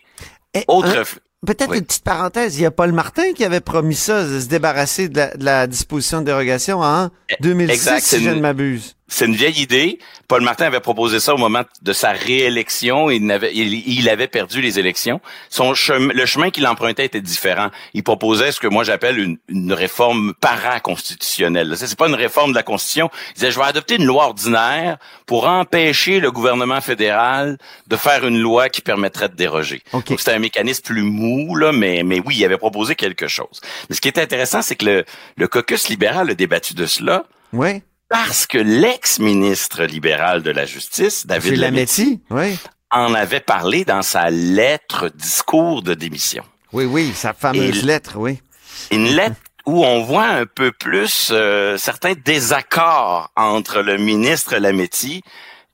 [0.54, 0.88] eh, autre...
[0.96, 1.02] hein,
[1.46, 1.78] Peut-être Oui.
[1.78, 2.58] une petite parenthèse.
[2.58, 5.44] Il y a Paul Martin qui avait promis ça, de se débarrasser de la, de
[5.44, 7.10] la disposition de dérogation en
[7.40, 8.96] 2006, exact, c'est si je ne m'abuse.
[9.10, 9.98] C'est une vieille idée.
[10.28, 13.08] Paul Martin avait proposé ça au moment de sa réélection.
[13.08, 15.20] Il avait, il, il avait perdu les élections.
[15.48, 17.70] Son chemin, le chemin qu'il empruntait était différent.
[17.94, 20.34] Il proposait ce que moi j'appelle une, une réforme
[20.92, 21.74] para-constitutionnelle.
[21.76, 23.10] C'est pas une réforme de la Constitution.
[23.30, 28.26] Il disait, je vais adopter une loi ordinaire pour empêcher le gouvernement fédéral de faire
[28.26, 29.82] une loi qui permettrait de déroger.
[29.92, 33.60] Donc, c'était un mécanisme plus mou, là, mais, mais oui, il avait proposé quelque chose.
[33.88, 35.04] Mais ce qui est intéressant, c'est que le,
[35.36, 37.82] le caucus libéral a débattu de cela Oui.
[38.08, 42.20] Parce que l'ex-ministre libéral de la Justice, David Lametti.
[42.30, 42.58] Oui.
[42.90, 46.42] en avait parlé dans sa lettre discours de démission.
[46.72, 48.40] Oui, oui, sa fameuse Et- lettre, oui.
[48.90, 49.36] Une lettre
[49.66, 55.22] où on voit un peu plus euh, certains désaccords entre le ministre Lametti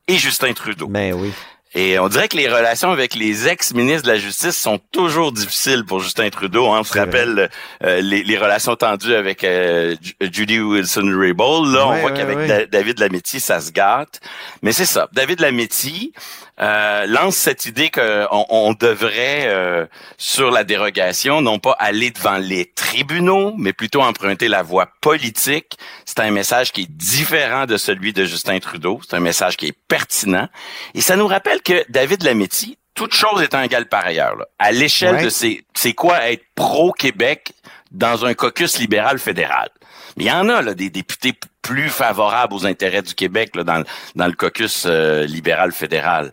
[0.09, 0.89] et Justin Trudeau.
[0.89, 1.33] Ben oui.
[1.77, 5.85] Et on dirait que les relations avec les ex-ministres de la Justice sont toujours difficiles
[5.85, 6.69] pour Justin Trudeau.
[6.71, 6.79] Hein.
[6.81, 7.51] On se rappelle
[7.83, 11.73] euh, les, les relations tendues avec euh, Ju- Judy Wilson-Raybould.
[11.75, 12.47] Là, on voit ouais, qu'avec ouais.
[12.47, 14.21] Da- David Lametti, ça se gâte.
[14.63, 15.09] Mais c'est ça.
[15.13, 16.13] David Lametti
[16.61, 19.87] euh, lance cette idée qu'on on devrait, euh,
[20.19, 25.77] sur la dérogation, non pas aller devant les tribunaux, mais plutôt emprunter la voie politique.
[26.05, 29.01] C'est un message qui est différent de celui de Justin Trudeau.
[29.09, 30.49] C'est un message qui est pertinent.
[30.95, 34.71] Et ça nous rappelle que David Lametti, toute chose étant égale par ailleurs, là, à
[34.71, 35.25] l'échelle Ouais.
[35.25, 37.53] de c'est quoi être pro-Québec
[37.91, 39.69] dans un caucus libéral fédéral?
[40.17, 43.65] Mais il y en a là, des députés plus favorables aux intérêts du Québec là,
[43.65, 43.85] dans, le-
[44.17, 46.33] dans le caucus euh, libéral fédéral.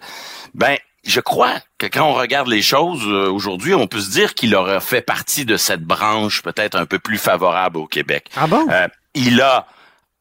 [0.54, 4.36] Ben, je crois que quand on regarde les choses euh, aujourd'hui, on peut se dire
[4.36, 8.30] qu'il aurait fait partie de cette branche peut-être un peu plus favorable au Québec.
[8.38, 8.68] Ah bon?
[8.70, 9.66] Euh, il a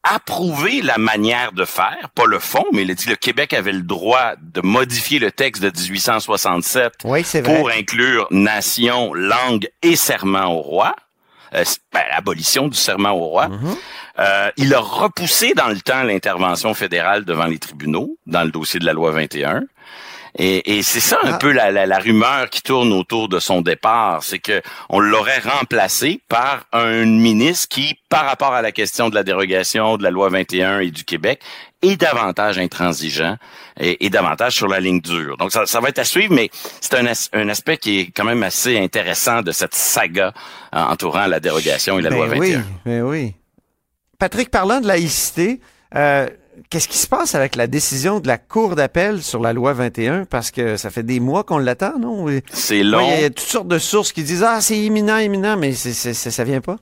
[0.03, 3.53] approuvé la manière de faire, pas le fond, mais il a dit que le Québec
[3.53, 9.95] avait le droit de modifier le texte de 1867 oui, pour inclure nation, langue et
[9.95, 10.95] serment au roi.
[11.53, 13.49] Euh, ben, abolition du serment au roi.
[13.49, 13.75] Mhm.
[14.19, 18.79] Euh, il a repoussé dans le temps l'intervention fédérale devant les tribunaux dans le dossier
[18.79, 19.63] de la loi 21.
[20.37, 21.37] Et, et c'est ça un Ah.
[21.37, 25.39] peu la, la, la rumeur qui tourne autour de son départ, c'est que on l'aurait
[25.39, 30.09] remplacé par un ministre qui, par rapport à la question de la dérogation de la
[30.09, 31.41] loi 21 et du Québec,
[31.81, 33.37] est davantage intransigeant
[33.79, 35.35] et, et davantage sur la ligne dure.
[35.37, 38.05] Donc ça, ça va être à suivre, mais c'est un, as- un aspect qui est
[38.15, 40.33] quand même assez intéressant de cette saga
[40.75, 42.39] euh, entourant la dérogation et la ben loi 21.
[42.39, 42.55] oui,
[42.85, 43.33] ben oui.
[44.19, 45.59] Patrick, parlant de laïcité,
[45.95, 46.27] euh,
[46.71, 50.25] qu'est-ce qui se passe avec la décision de la Cour d'appel sur la loi 21?
[50.25, 52.25] Parce que ça fait des mois qu'on l'attend, non?
[52.51, 53.07] C'est long.
[53.15, 56.43] il y a toutes sortes de sources qui disent Ah, c'est imminent, imminent, mais ça
[56.43, 56.77] vient pas.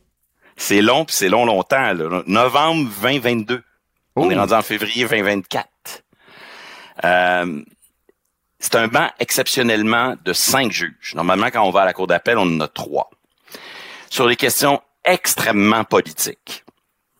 [0.56, 1.94] C'est long, puis c'est long longtemps.
[1.94, 2.24] Là.
[2.28, 3.62] Novembre 2022.
[4.16, 4.32] On Oh.
[4.32, 5.68] est rendu en février 2024.
[7.06, 7.62] Euh,
[8.60, 11.14] c'est un banc exceptionnellement de cinq juges.
[11.16, 13.10] Normalement, quand on va à la cour d'appel, on en a trois.
[14.10, 16.66] Sur des questions extrêmement politiques,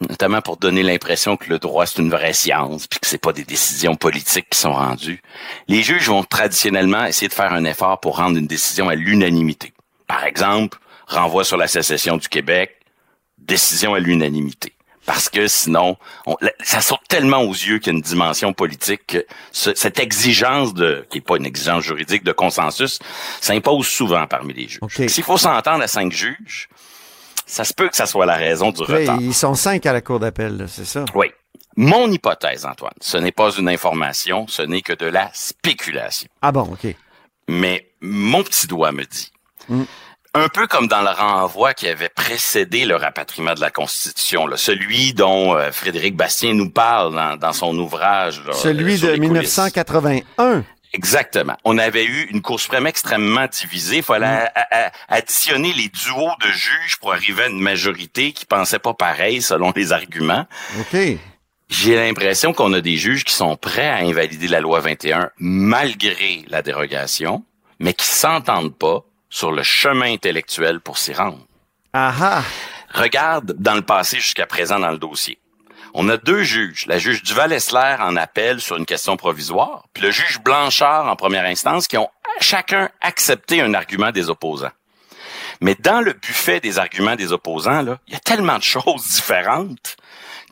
[0.08, 3.34] notamment pour donner l'impression que le droit c'est une vraie science, puis que c'est pas
[3.34, 5.22] des décisions politiques qui sont rendues.
[5.68, 9.74] Les juges vont traditionnellement essayer de faire un effort pour rendre une décision à l'unanimité.
[10.08, 10.78] Par exemple,
[11.08, 12.78] renvoi sur la sécession du Québec,
[13.38, 14.74] décision à l'unanimité.
[15.06, 15.98] Parce que sinon,
[16.28, 19.98] on- ça saute tellement aux yeux qu'il y a une dimension politique que ce- cette
[20.00, 23.00] exigence de, qui est pas une exigence juridique de consensus,
[23.42, 24.80] s'impose souvent parmi les juges.
[25.10, 26.70] S'il faut s'entendre à cinq juges,
[27.50, 29.18] ça se peut que ça soit la raison du Là, retard.
[29.22, 31.06] ils sont cinq à la Cour d'appel, c'est ça?
[31.16, 31.28] Oui.
[31.76, 36.28] Mon hypothèse, Antoine, ce n'est pas une information, ce n'est que de la spéculation.
[36.42, 36.96] Ah bon, OK.
[37.48, 39.32] Mais mon petit doigt me dit,
[40.34, 44.58] un peu comme dans le renvoi qui avait précédé le rapatriement de la Constitution, là,
[44.58, 48.44] celui dont euh, Frédéric Bastien nous parle dans, dans son ouvrage.
[48.46, 49.58] là, Celui euh, de les coulisses.
[49.58, 50.64] 1981.
[50.94, 51.56] Exactement.
[51.66, 53.98] On avait eu une Cour suprême extrêmement divisée.
[53.98, 58.46] Il fallait a- a- additionner les duos de juges pour arriver à une majorité qui
[58.46, 60.48] pensait pas pareil selon les arguments.
[60.80, 60.98] OK.
[61.70, 66.44] J'ai l'impression qu'on a des juges qui sont prêts à invalider la loi 21 malgré
[66.48, 67.44] la dérogation,
[67.80, 71.46] mais qui s'entendent pas sur le chemin intellectuel pour s'y rendre.
[71.94, 72.44] Ah ah.
[72.92, 75.38] Regarde dans le passé jusqu'à présent dans le dossier.
[75.94, 80.12] On a deux juges, la juge Duval-Essler en appel sur une question provisoire, puis le
[80.12, 82.10] juge Blanchard en première instance, qui ont
[82.40, 84.72] chacun accepté un argument des opposants.
[85.62, 89.04] Mais dans le buffet des arguments des opposants, là, il y a tellement de choses
[89.16, 89.98] différentes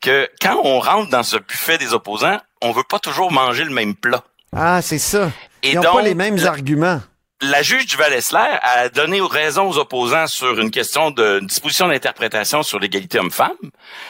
[0.01, 3.71] que quand on rentre dans ce buffet des opposants, on veut pas toujours manger le
[3.71, 4.23] même plat.
[4.55, 5.31] Ah, c'est ça.
[5.63, 7.01] Et Ils n'ont pas les mêmes arguments.
[7.41, 11.87] La juge du Val-Essler a donné raison aux opposants sur une question de une disposition
[11.87, 13.55] d'interprétation sur l'égalité homme-femme.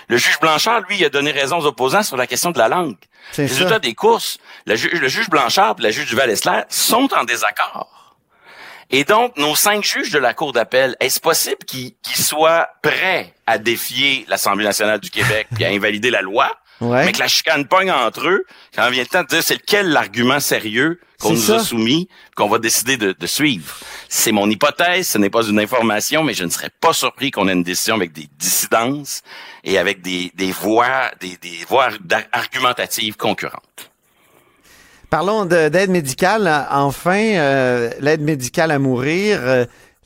[0.07, 2.95] Le juge Blanchard, lui, a donné raison aux opposants sur la question de la langue.
[3.35, 3.79] Résultat ça.
[3.79, 8.15] des courses, le, ju- le juge Blanchard et la juge du Val-Essler sont en désaccord.
[8.89, 13.33] Et donc, nos cinq juges de la Cour d'appel, est-ce possible qu'ils qu'ils soient prêts
[13.45, 17.05] à défier l'Assemblée nationale du Québec et à invalider la loi, Ouais.
[17.05, 18.43] mais que la chicane pogne entre eux,
[18.75, 21.55] quand vient le temps de dire c'est lequel l'argument sérieux qu'on nous ça.
[21.55, 23.75] a soumis, qu'on va décider de, de suivre?
[24.09, 27.47] C'est mon hypothèse, ce n'est pas une information, mais je ne serais pas surpris qu'on
[27.47, 29.23] ait une décision avec des dissidences
[29.63, 31.89] et avec des, des voies, des, des voies
[32.31, 33.91] argumentatives concurrentes.
[35.09, 36.67] Parlons de- d'aide médicale.
[36.69, 39.39] Enfin, euh, l'aide médicale à mourir.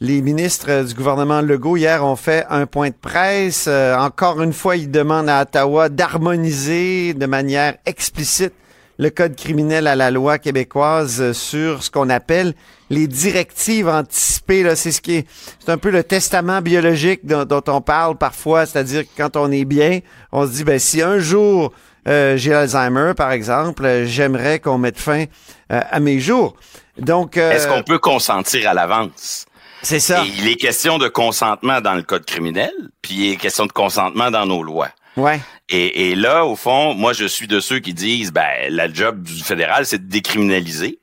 [0.04, 3.66] Les ministres du gouvernement Legault hier ont fait un point de presse.
[3.68, 8.54] Euh, encore une fois, ils demandent à Ottawa d'harmoniser de manière explicite
[8.98, 12.56] le code criminel à la loi québécoise euh, sur ce qu'on appelle
[12.90, 14.64] les directives anticipées.
[14.64, 15.28] Là, c'est ce qui est,
[15.60, 19.66] c'est un peu le testament biologique dont, on parle parfois, c'est-à-dire que quand on est
[19.66, 20.00] bien,
[20.32, 21.72] on se dit ben si un jour
[22.08, 25.26] euh, j'ai l'Alzheimer, par exemple, euh, j'aimerais qu'on mette fin
[25.72, 26.56] euh, à mes jours.
[26.98, 29.46] Donc, euh, Est-ce qu'on peut consentir à l'avance?
[29.82, 30.24] C'est ça.
[30.24, 33.72] Et il est question de consentement dans le code criminel, puis il est question de
[33.72, 34.90] consentement dans nos lois.
[35.18, 35.40] Ouais.
[35.70, 39.24] Et, et là, au fond, moi, je suis de ceux qui disent, ben, la job
[39.24, 41.00] du fédéral, c'est de décriminaliser.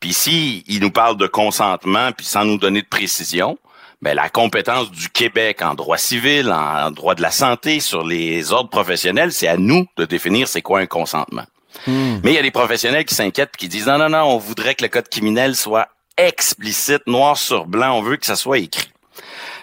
[0.00, 3.58] Puis si il nous parle de consentement, puis sans nous donner de précision,
[4.02, 8.52] ben, la compétence du Québec en droit civil, en, droit de la santé, sur les
[8.52, 11.44] ordres professionnels, c'est à nous de définir c'est quoi un consentement.
[11.86, 14.74] Mais il y a des professionnels qui s'inquiètent qui disent non, non, non, on voudrait
[14.74, 18.90] que le code criminel soit explicite, noir sur blanc, on veut que ça soit écrit.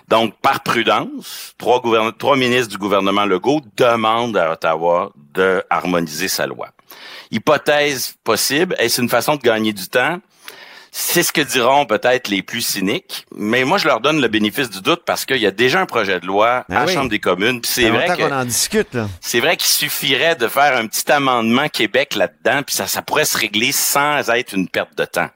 [0.07, 1.81] Donc, par prudence, trois,
[2.17, 6.69] trois ministres du gouvernement Legault demandent à Ottawa de harmoniser sa loi.
[7.31, 10.19] Hypothèse possible, est-ce une façon de gagner du temps?
[10.93, 14.69] C'est ce que diront peut-être les plus cyniques, mais moi je leur donne le bénéfice
[14.69, 16.93] du doute parce qu'il y a déjà un projet de loi Ben à la oui.
[16.93, 17.61] Chambre des communes.
[17.63, 22.15] C'est vrai qu'on en discute, c'est vrai qu'il suffirait de faire un petit amendement Québec
[22.15, 25.29] là-dedans, puis ça, ça pourrait se régler sans être une perte de temps.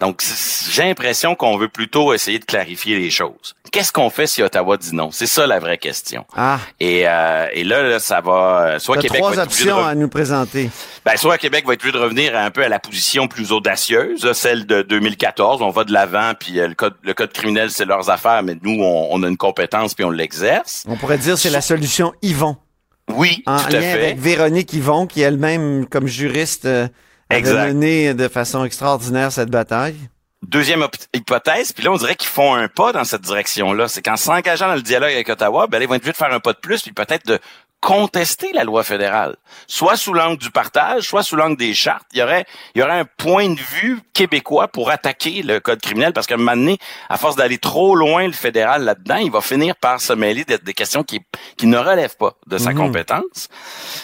[0.00, 0.22] Donc,
[0.70, 3.54] j'ai l'impression qu'on veut plutôt essayer de clarifier les choses.
[3.72, 5.10] Qu'est-ce qu'on fait si Ottawa dit non?
[5.10, 6.24] C'est ça la vraie question.
[6.36, 8.66] Ah, Et, euh, et là, là, ça va...
[8.74, 10.70] euh, Soit Québec trois va être obligé de options à nous présenter.
[11.04, 14.30] ben, soit Québec va être obligé de revenir un peu à la position plus audacieuse,
[14.32, 15.62] celle de 2014.
[15.62, 18.56] On va de l'avant, puis euh, le code, le code criminel, c'est leurs affaires, mais
[18.62, 20.84] nous, on, on a une compétence, puis on l'exerce.
[20.86, 22.56] On pourrait dire que c'est la solution Yvon,
[23.12, 23.92] Oui, en tout à lien fait.
[24.04, 26.86] avec Véronique Yvon, qui elle-même, comme juriste, euh,
[27.30, 27.66] avait Exact.
[27.68, 29.96] mené de façon extraordinaire cette bataille.
[30.46, 33.88] Deuxième hypothèse, puis là, on dirait qu'ils font un pas dans cette direction-là.
[33.88, 36.16] C'est qu'en s'engageant dans le dialogue avec Ottawa, ben, là, ils vont être obligés de
[36.18, 37.38] faire un pas de plus, puis peut-être de
[37.84, 39.36] contester la loi fédérale.
[39.66, 42.06] Soit sous l'angle du partage, soit sous l'angle des chartes.
[42.14, 45.82] Il y aurait, il y aurait un point de vue québécois pour attaquer le code
[45.82, 46.78] criminel, parce qu'à un moment donné,
[47.10, 50.56] à force d'aller trop loin le fédéral là-dedans, il va finir par se mêler de-
[50.56, 51.20] des questions qui,
[51.58, 53.48] qui ne relèvent pas de sa compétence.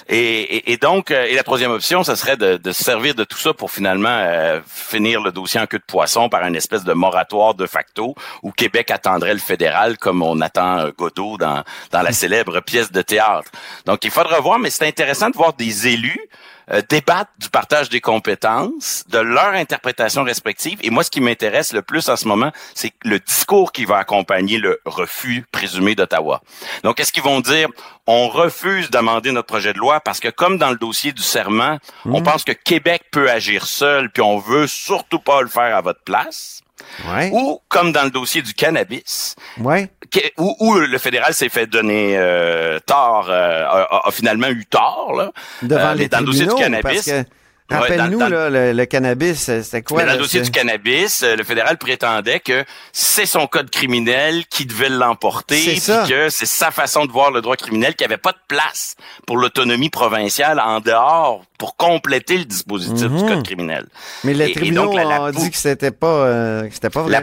[0.08, 0.18] Et,
[0.56, 3.24] et, et donc, euh, et la troisième option, ce serait de, de se servir de
[3.24, 6.84] tout ça pour finalement euh, finir le dossier en queue de poisson par une espèce
[6.84, 11.62] de moratoire de facto où Québec attendrait le fédéral comme on attend euh, Godot dans,
[11.92, 13.50] dans la célèbre pièce de théâtre.
[13.86, 16.28] Donc, il faudra voir, mais c'est intéressant de voir des élus
[16.72, 20.78] euh, débattre du partage des compétences, de leur interprétation respective.
[20.82, 23.96] Et moi, ce qui m'intéresse le plus en ce moment, c'est le discours qui va
[23.96, 26.42] accompagner le refus présumé d'Ottawa.
[26.84, 27.68] Donc, est-ce qu'ils vont dire,
[28.06, 31.78] on refuse d'amender notre projet de loi parce que comme dans le dossier du serment,
[32.04, 35.80] on pense que Québec peut agir seul, puis on veut surtout pas le faire à
[35.80, 36.62] votre place?
[37.08, 37.30] Ouais.
[37.32, 39.90] Ou comme dans le dossier du cannabis, Ouais.
[40.38, 45.14] où, où le fédéral s'est fait donner euh, tort, euh, a, a finalement eu tort,
[45.16, 45.30] là.
[45.62, 46.82] Devant Euh, les dans le dossier du cannabis.
[46.82, 47.24] parce que, Ouais,
[47.70, 49.98] rappelle-nous, le, le cannabis, c'était quoi?
[50.02, 54.46] mais dans le dossier du cannabis, euh, le fédéral prétendait que c'est son code criminel
[54.46, 56.04] qui devait l'emporter, ça.
[56.08, 58.94] que c'est sa façon de voir le droit criminel, qu'il n'y avait pas de place
[59.26, 63.86] pour l'autonomie provinciale en dehors pour compléter le dispositif du code criminel.
[64.24, 67.12] Mais les Et- et tribunaux ont dit que c'était pas, euh, que c'était pas vrai.
[67.12, 67.22] La,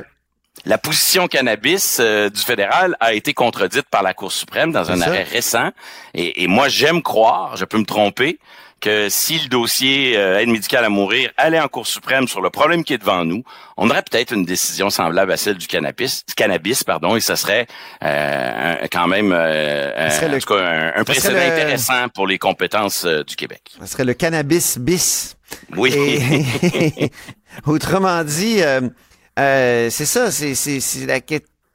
[0.66, 4.98] la position cannabis euh, du fédéral a été contredite par la Cour suprême dans un
[4.98, 5.06] ça.
[5.08, 5.70] arrêt récent.
[6.14, 8.40] Et, et moi, j'aime croire, je peux me tromper,
[8.80, 12.50] que si le dossier euh, aide médicale à mourir allait en Cour suprême sur le
[12.50, 13.44] problème qui est devant nous,
[13.76, 17.68] on aurait peut-être une décision semblable à celle du cannabis, cannabis pardon, et ce serait
[18.04, 22.28] euh, quand même euh, Ce serait le- en tout cas, un, précédent le- intéressant pour
[22.28, 23.62] les compétences euh, du Québec.
[23.80, 25.36] Ça serait le cannabis bis.
[25.76, 25.94] Oui.
[25.94, 27.12] Et-
[27.66, 28.82] autrement dit, euh,
[29.40, 31.20] euh, c'est ça, c'est, c'est, c'est la,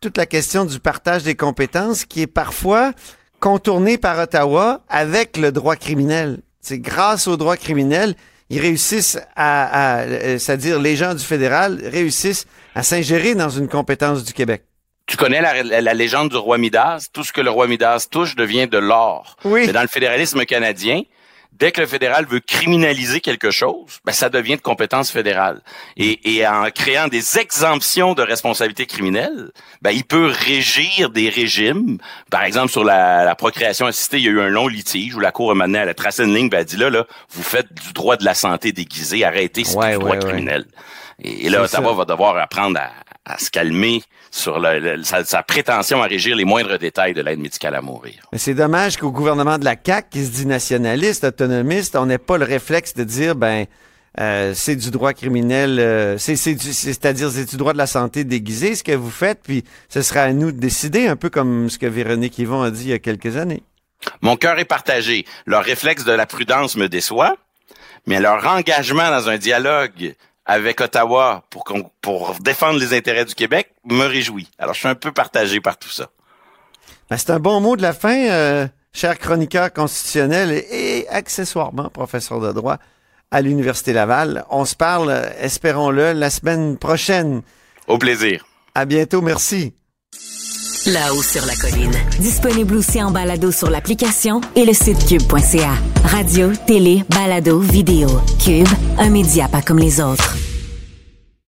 [0.00, 2.92] toute la question du partage des compétences qui est parfois
[3.40, 6.38] contournée par Ottawa avec le droit criminel.
[6.63, 8.15] C'est grâce au droit criminel,
[8.49, 13.69] ils réussissent à, à euh, c'est-à-dire les gens du fédéral réussissent à s'ingérer dans une
[13.69, 14.63] compétence du Québec.
[15.07, 17.09] Tu connais la, la- la légende du roi Midas?
[17.13, 19.37] Tout ce que le roi Midas touche devient de l'or.
[19.45, 19.65] Oui.
[19.67, 21.03] Mais dans le fédéralisme canadien,
[21.63, 25.61] dès que le fédéral veut criminaliser quelque chose, ben, ça devient de compétence fédérale.
[25.97, 31.99] Et, et en créant des exemptions de responsabilité criminelle, ben, il peut régir des régimes.
[32.33, 35.21] Par exemple, sur la, la procréation assistée, il y a eu un long litige où
[35.21, 37.07] la Cour a mené à la tracé une ligne, ben, elle a dit là, là,
[37.31, 40.25] vous faites du droit de la santé déguisé, arrêtez, c'est Ouais, du droit ouais, ouais.
[40.33, 40.65] criminel.
[41.23, 41.95] Et, et là, Ottawa ça.
[41.97, 42.91] va devoir apprendre à,
[43.25, 47.23] à se calmer sur le- le- sa, sa prétention à régir les moindres détails de
[47.23, 48.14] l'aide médicale à mourir.
[48.33, 52.18] Mais c'est dommage qu'au gouvernement de la CAQ, qui se dit nationaliste, autonomiste, on n'ait
[52.18, 53.66] pas le réflexe de dire, ben,
[54.20, 58.83] euh, c'est du droit criminel, euh, c'est-à-dire c'est du droit de la santé déguisé, ce
[58.83, 61.87] que vous faites, puis ce sera à nous de décider, un peu comme ce que
[61.87, 63.62] Véronique Yvon a dit il y a quelques années.
[64.20, 65.25] Mon cœur est partagé.
[65.47, 67.37] Leur réflexe de la prudence me déçoit,
[68.07, 70.14] mais leur engagement dans un dialogue
[70.47, 71.64] avec Ottawa pour,
[72.01, 74.49] pour défendre les intérêts du Québec me réjouit.
[74.59, 76.09] Alors, je suis un peu partagé par tout ça.
[77.11, 81.88] Ben, c'est un bon mot de la fin, euh, cher chroniqueur constitutionnel et, et accessoirement
[81.90, 82.78] professeur de droit
[83.30, 84.45] à l'Université Laval.
[84.51, 87.43] On se parle, euh, espérons-le, la semaine prochaine.
[87.86, 88.45] Au plaisir.
[88.74, 89.74] À bientôt, merci.
[90.87, 91.95] Là-haut sur la colline.
[92.18, 95.74] Disponible aussi en balado sur l'application et le site cube.ca.
[96.05, 98.09] Radio, télé, balado, vidéo.
[98.45, 98.66] Cube,
[98.99, 100.35] un média pas comme les autres.